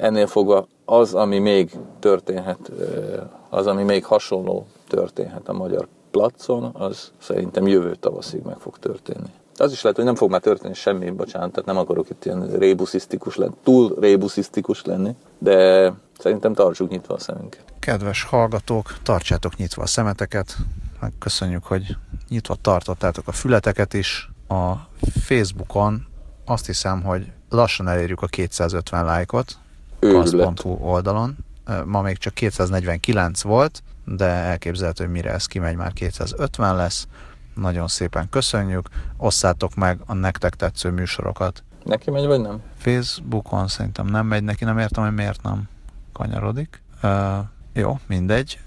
Ennél 0.00 0.26
fogva 0.26 0.66
az, 0.84 1.14
ami 1.14 1.38
még 1.38 1.78
történhet, 1.98 2.72
az, 3.48 3.66
ami 3.66 3.82
még 3.82 4.04
hasonló 4.04 4.66
történhet 4.88 5.48
a 5.48 5.52
magyar 5.52 5.86
placon, 6.10 6.70
az 6.72 7.12
szerintem 7.18 7.66
jövő 7.66 7.94
tavaszig 7.94 8.42
meg 8.42 8.56
fog 8.56 8.78
történni. 8.78 9.32
Az 9.56 9.72
is 9.72 9.82
lehet, 9.82 9.96
hogy 9.96 10.06
nem 10.06 10.14
fog 10.14 10.30
már 10.30 10.40
történni 10.40 10.74
semmi, 10.74 11.10
bocsánat, 11.10 11.50
tehát 11.50 11.66
nem 11.66 11.76
akarok 11.76 12.10
itt 12.10 12.24
ilyen 12.24 12.46
rébuszisztikus 12.58 13.36
lenni, 13.36 13.54
túl 13.62 13.96
rébuszisztikus 14.00 14.82
lenni, 14.84 15.16
de 15.38 15.92
szerintem 16.18 16.54
tartsuk 16.54 16.90
nyitva 16.90 17.14
a 17.14 17.18
szemünket. 17.18 17.64
Kedves 17.78 18.22
hallgatók, 18.22 18.94
tartsátok 19.02 19.56
nyitva 19.56 19.82
a 19.82 19.86
szemeteket, 19.86 20.56
köszönjük, 21.18 21.64
hogy 21.64 21.96
nyitva 22.28 22.54
tartottátok 22.60 23.28
a 23.28 23.32
fületeket 23.32 23.94
is. 23.94 24.30
A 24.48 24.72
Facebookon 25.20 26.06
azt 26.44 26.66
hiszem, 26.66 27.02
hogy 27.02 27.32
lassan 27.48 27.88
elérjük 27.88 28.22
a 28.22 28.26
250 28.26 29.04
lájkot, 29.04 29.52
kasz.hu 30.00 30.76
oldalon. 30.80 31.36
Ma 31.84 32.00
még 32.00 32.18
csak 32.18 32.34
249 32.34 33.42
volt, 33.42 33.82
de 34.04 34.24
elképzelhető, 34.24 35.04
hogy 35.04 35.12
mire 35.12 35.30
ez 35.30 35.46
kimegy, 35.46 35.76
már 35.76 35.92
250 35.92 36.76
lesz. 36.76 37.06
Nagyon 37.54 37.88
szépen 37.88 38.28
köszönjük. 38.28 38.88
Osszátok 39.16 39.74
meg 39.74 39.98
a 40.06 40.14
nektek 40.14 40.54
tetsző 40.54 40.90
műsorokat. 40.90 41.62
Neki 41.84 42.10
megy, 42.10 42.26
vagy 42.26 42.40
nem? 42.40 42.60
Facebookon 42.76 43.68
szerintem 43.68 44.06
nem 44.06 44.26
megy 44.26 44.42
neki, 44.42 44.64
nem 44.64 44.78
értem, 44.78 45.04
hogy 45.04 45.14
miért 45.14 45.42
nem 45.42 45.62
kanyarodik. 46.12 46.82
Uh, 47.02 47.10
jó, 47.72 47.98
mindegy. 48.06 48.58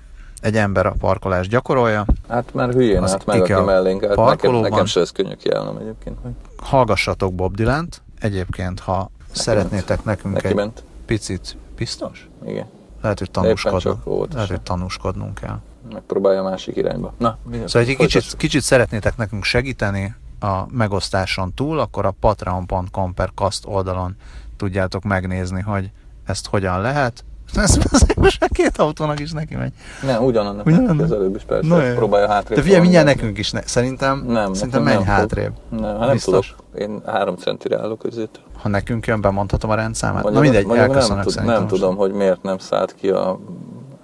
Egy 0.41 0.56
ember 0.58 0.86
a 0.86 0.91
parkolást 1.00 1.50
gyakorolja. 1.50 2.06
Hát 2.28 2.54
már 2.54 2.73
hülyén 2.73 3.04
Az 3.04 3.12
állt 3.12 3.26
meg, 3.26 3.41
aki 3.41 3.54
mellénk 3.54 4.04
állt. 4.04 4.15
Nekem, 4.15 4.26
parkolóban. 4.26 4.69
nekem 4.69 4.86
se 4.86 5.00
ez 5.00 5.12
könnyű 5.12 5.34
kiállnom 5.34 5.78
egyébként. 5.78 6.17
Hogy 6.21 6.32
Hallgassatok 6.58 7.34
Bob 7.34 7.56
Dylan-t. 7.56 8.02
Egyébként, 8.19 8.80
ha 8.80 9.12
szeretnétek 9.32 10.04
nekünk 10.04 10.34
neki 10.34 10.47
egy 10.47 10.56
ment. 10.56 10.84
picit 11.06 11.58
biztos? 11.76 12.30
Igen. 12.45 12.65
lehet, 13.02 13.19
hogy 13.19 13.32
tanúskodnunk, 13.32 14.04
volt 14.04 14.34
lehet, 14.34 14.50
hogy 14.50 14.62
tanúskodnunk 14.62 15.34
kell. 15.34 15.60
Megpróbálja 15.93 16.39
a 16.39 16.43
másik 16.43 16.76
irányba. 16.76 17.13
Na, 17.17 17.38
szóval, 17.65 17.88
egy 17.88 17.95
kicsit, 17.95 18.36
kicsit 18.38 18.62
szeretnétek 18.62 19.17
nekünk 19.17 19.43
segíteni 19.43 20.15
a 20.39 20.71
megosztáson 20.71 21.54
túl, 21.54 21.80
akkor 21.80 22.06
a 22.06 22.13
patreon.com 22.19 23.13
per 23.13 23.32
kast 23.36 23.65
oldalon 23.65 24.15
tudjátok 24.58 25.04
megnézni, 25.04 25.62
hogy 25.62 25.91
ezt 26.26 26.47
hogyan 26.47 26.82
lehet. 26.82 27.23
Ez 27.56 27.78
most 28.15 28.39
már 28.39 28.50
két 28.50 28.78
autónak 28.78 29.19
is 29.19 29.32
neki 29.32 29.56
megy. 29.56 29.71
Nem, 30.04 30.23
ugyanannak. 30.23 30.65
Ugyanannak. 30.65 31.06
Az 31.06 31.12
előbb 31.12 31.36
is 31.36 31.43
persze. 31.43 31.67
No, 31.67 31.95
próbálja 31.95 32.28
hátrébb. 32.28 32.58
De 32.58 32.63
figyelj, 32.63 32.82
mindjárt 32.82 33.06
nekünk 33.06 33.38
is. 33.38 33.52
Ne, 33.52 33.62
szerintem, 33.62 34.23
nem, 34.28 34.54
szerintem 34.54 34.84
menj 34.84 34.95
nem 34.95 35.06
hátrébb. 35.06 35.54
Fog. 35.69 35.80
Nem, 35.80 36.00
hát 36.00 36.08
nem 36.08 36.17
tudok. 36.17 36.45
Én 36.78 37.02
három 37.06 37.36
centire 37.36 37.80
állok 37.80 38.00
között. 38.00 38.39
Ha 38.62 38.69
nekünk 38.69 39.08
jön, 39.08 39.21
bemondhatom 39.21 39.69
a 39.69 39.76
rendszámát. 39.76 40.23
Na 40.23 40.39
mindegy, 40.39 40.69
elköszönök 40.69 41.26
nem, 41.26 41.36
tud, 41.36 41.45
nem 41.45 41.67
tudom, 41.67 41.95
hogy 41.95 42.12
miért 42.12 42.43
nem 42.43 42.58
szállt 42.58 42.95
ki 42.95 43.10
a 43.10 43.39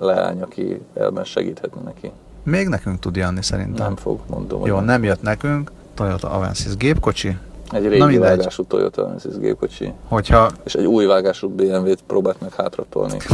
leány, 0.04 0.42
aki 0.42 0.82
elben 0.94 1.24
segíthetne 1.24 1.82
neki. 1.82 2.12
Még 2.44 2.68
nekünk 2.68 3.00
tud 3.00 3.16
jönni 3.16 3.42
szerintem. 3.44 3.86
Nem 3.86 3.96
fog, 3.96 4.20
mondom. 4.30 4.66
Jó, 4.66 4.80
nem. 4.80 5.04
jött 5.04 5.22
nekünk. 5.22 5.72
Toyota 5.94 6.30
Avensis 6.30 6.76
gépkocsi, 6.76 7.38
egy 7.74 7.88
régi 7.88 8.18
Na 8.18 8.20
vágású 8.20 8.64
Toyota 8.64 9.04
Avensis 9.04 9.38
gépkocsi. 9.38 9.94
Hogyha... 10.08 10.50
És 10.64 10.74
egy 10.76 10.86
új 10.86 11.06
vágású 11.06 11.50
BMW-t 11.50 12.02
próbált 12.08 12.42
meg 12.42 12.54
hátratolni. 12.54 13.18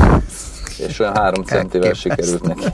és 0.88 1.00
olyan 1.00 1.16
három 1.16 1.44
centivel 1.44 1.94
sikerült 1.94 2.42
neki. 2.42 2.66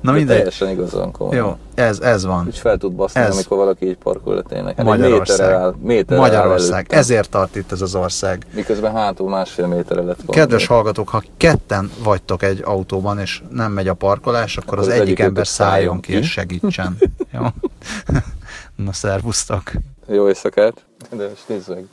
Na 0.00 0.12
mindegy. 0.12 0.36
Teljesen 0.36 0.68
igazán 0.68 1.10
komoly. 1.10 1.36
Jó, 1.36 1.56
ez, 1.74 2.00
ez 2.00 2.24
van. 2.24 2.46
Úgy 2.46 2.58
fel 2.58 2.76
tud 2.76 2.92
baszni, 2.92 3.20
ez. 3.20 3.34
amikor 3.34 3.56
valaki 3.56 3.88
így 3.88 3.96
parkol 3.96 4.36
a 4.36 4.42
tényleg. 4.42 4.76
Hát 4.76 4.86
Magyarország. 4.86 5.52
Áll, 5.52 5.74
Magyarország. 6.06 6.86
Áll 6.90 6.98
Ezért 6.98 7.30
tart 7.30 7.56
itt 7.56 7.72
ez 7.72 7.80
az 7.80 7.94
ország. 7.94 8.46
Miközben 8.54 8.92
hátul 8.92 9.28
másfél 9.28 9.66
méterre 9.66 10.02
lett 10.02 10.20
volna. 10.26 10.42
Kedves 10.42 10.66
hallgatók, 10.66 11.08
ha 11.08 11.22
ketten 11.36 11.90
vagytok 12.02 12.42
egy 12.42 12.60
autóban, 12.64 13.18
és 13.18 13.42
nem 13.50 13.72
megy 13.72 13.88
a 13.88 13.94
parkolás, 13.94 14.56
akkor, 14.56 14.78
akkor 14.78 14.88
az, 14.88 14.94
az 14.94 15.00
egyik 15.00 15.18
ember 15.18 15.46
szálljon 15.46 16.00
ki, 16.00 16.12
és 16.12 16.30
segítsen. 16.30 16.96
Jó? 17.34 17.40
Na, 18.76 18.92
szervusztok! 18.92 19.70
Jó 20.12 20.28
éjszakát! 20.28 20.84
De 21.10 21.28
most 21.28 21.48
nézd 21.48 21.68
meg, 21.68 21.84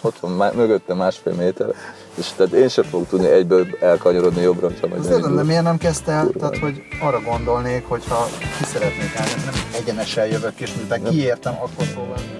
ott 0.00 0.18
van 0.18 0.32
má, 0.32 0.50
mögötte 0.50 0.94
másfél 0.94 1.34
méter, 1.34 1.74
és 2.14 2.26
tehát 2.36 2.52
én 2.52 2.68
sem 2.68 2.84
fogok 2.84 3.08
tudni 3.08 3.26
egyből 3.26 3.66
elkanyarodni 3.80 4.42
jobbra, 4.42 4.70
ha 4.80 4.86
majd 4.86 5.00
Azért, 5.00 5.34
de 5.34 5.42
miért 5.42 5.62
nem 5.62 5.78
kezdte 5.78 6.12
el, 6.12 6.28
tehát 6.38 6.58
hogy 6.58 6.82
arra 7.00 7.20
gondolnék, 7.20 7.84
hogyha 7.88 8.26
ki 8.58 8.64
szeretnék 8.64 9.16
állni, 9.16 9.42
nem 9.44 9.54
egyenesen 9.80 10.26
jövök, 10.26 10.60
és 10.60 10.74
miután 10.74 11.02
kiértem, 11.02 11.54
akkor 11.54 11.84
szóval. 11.94 12.37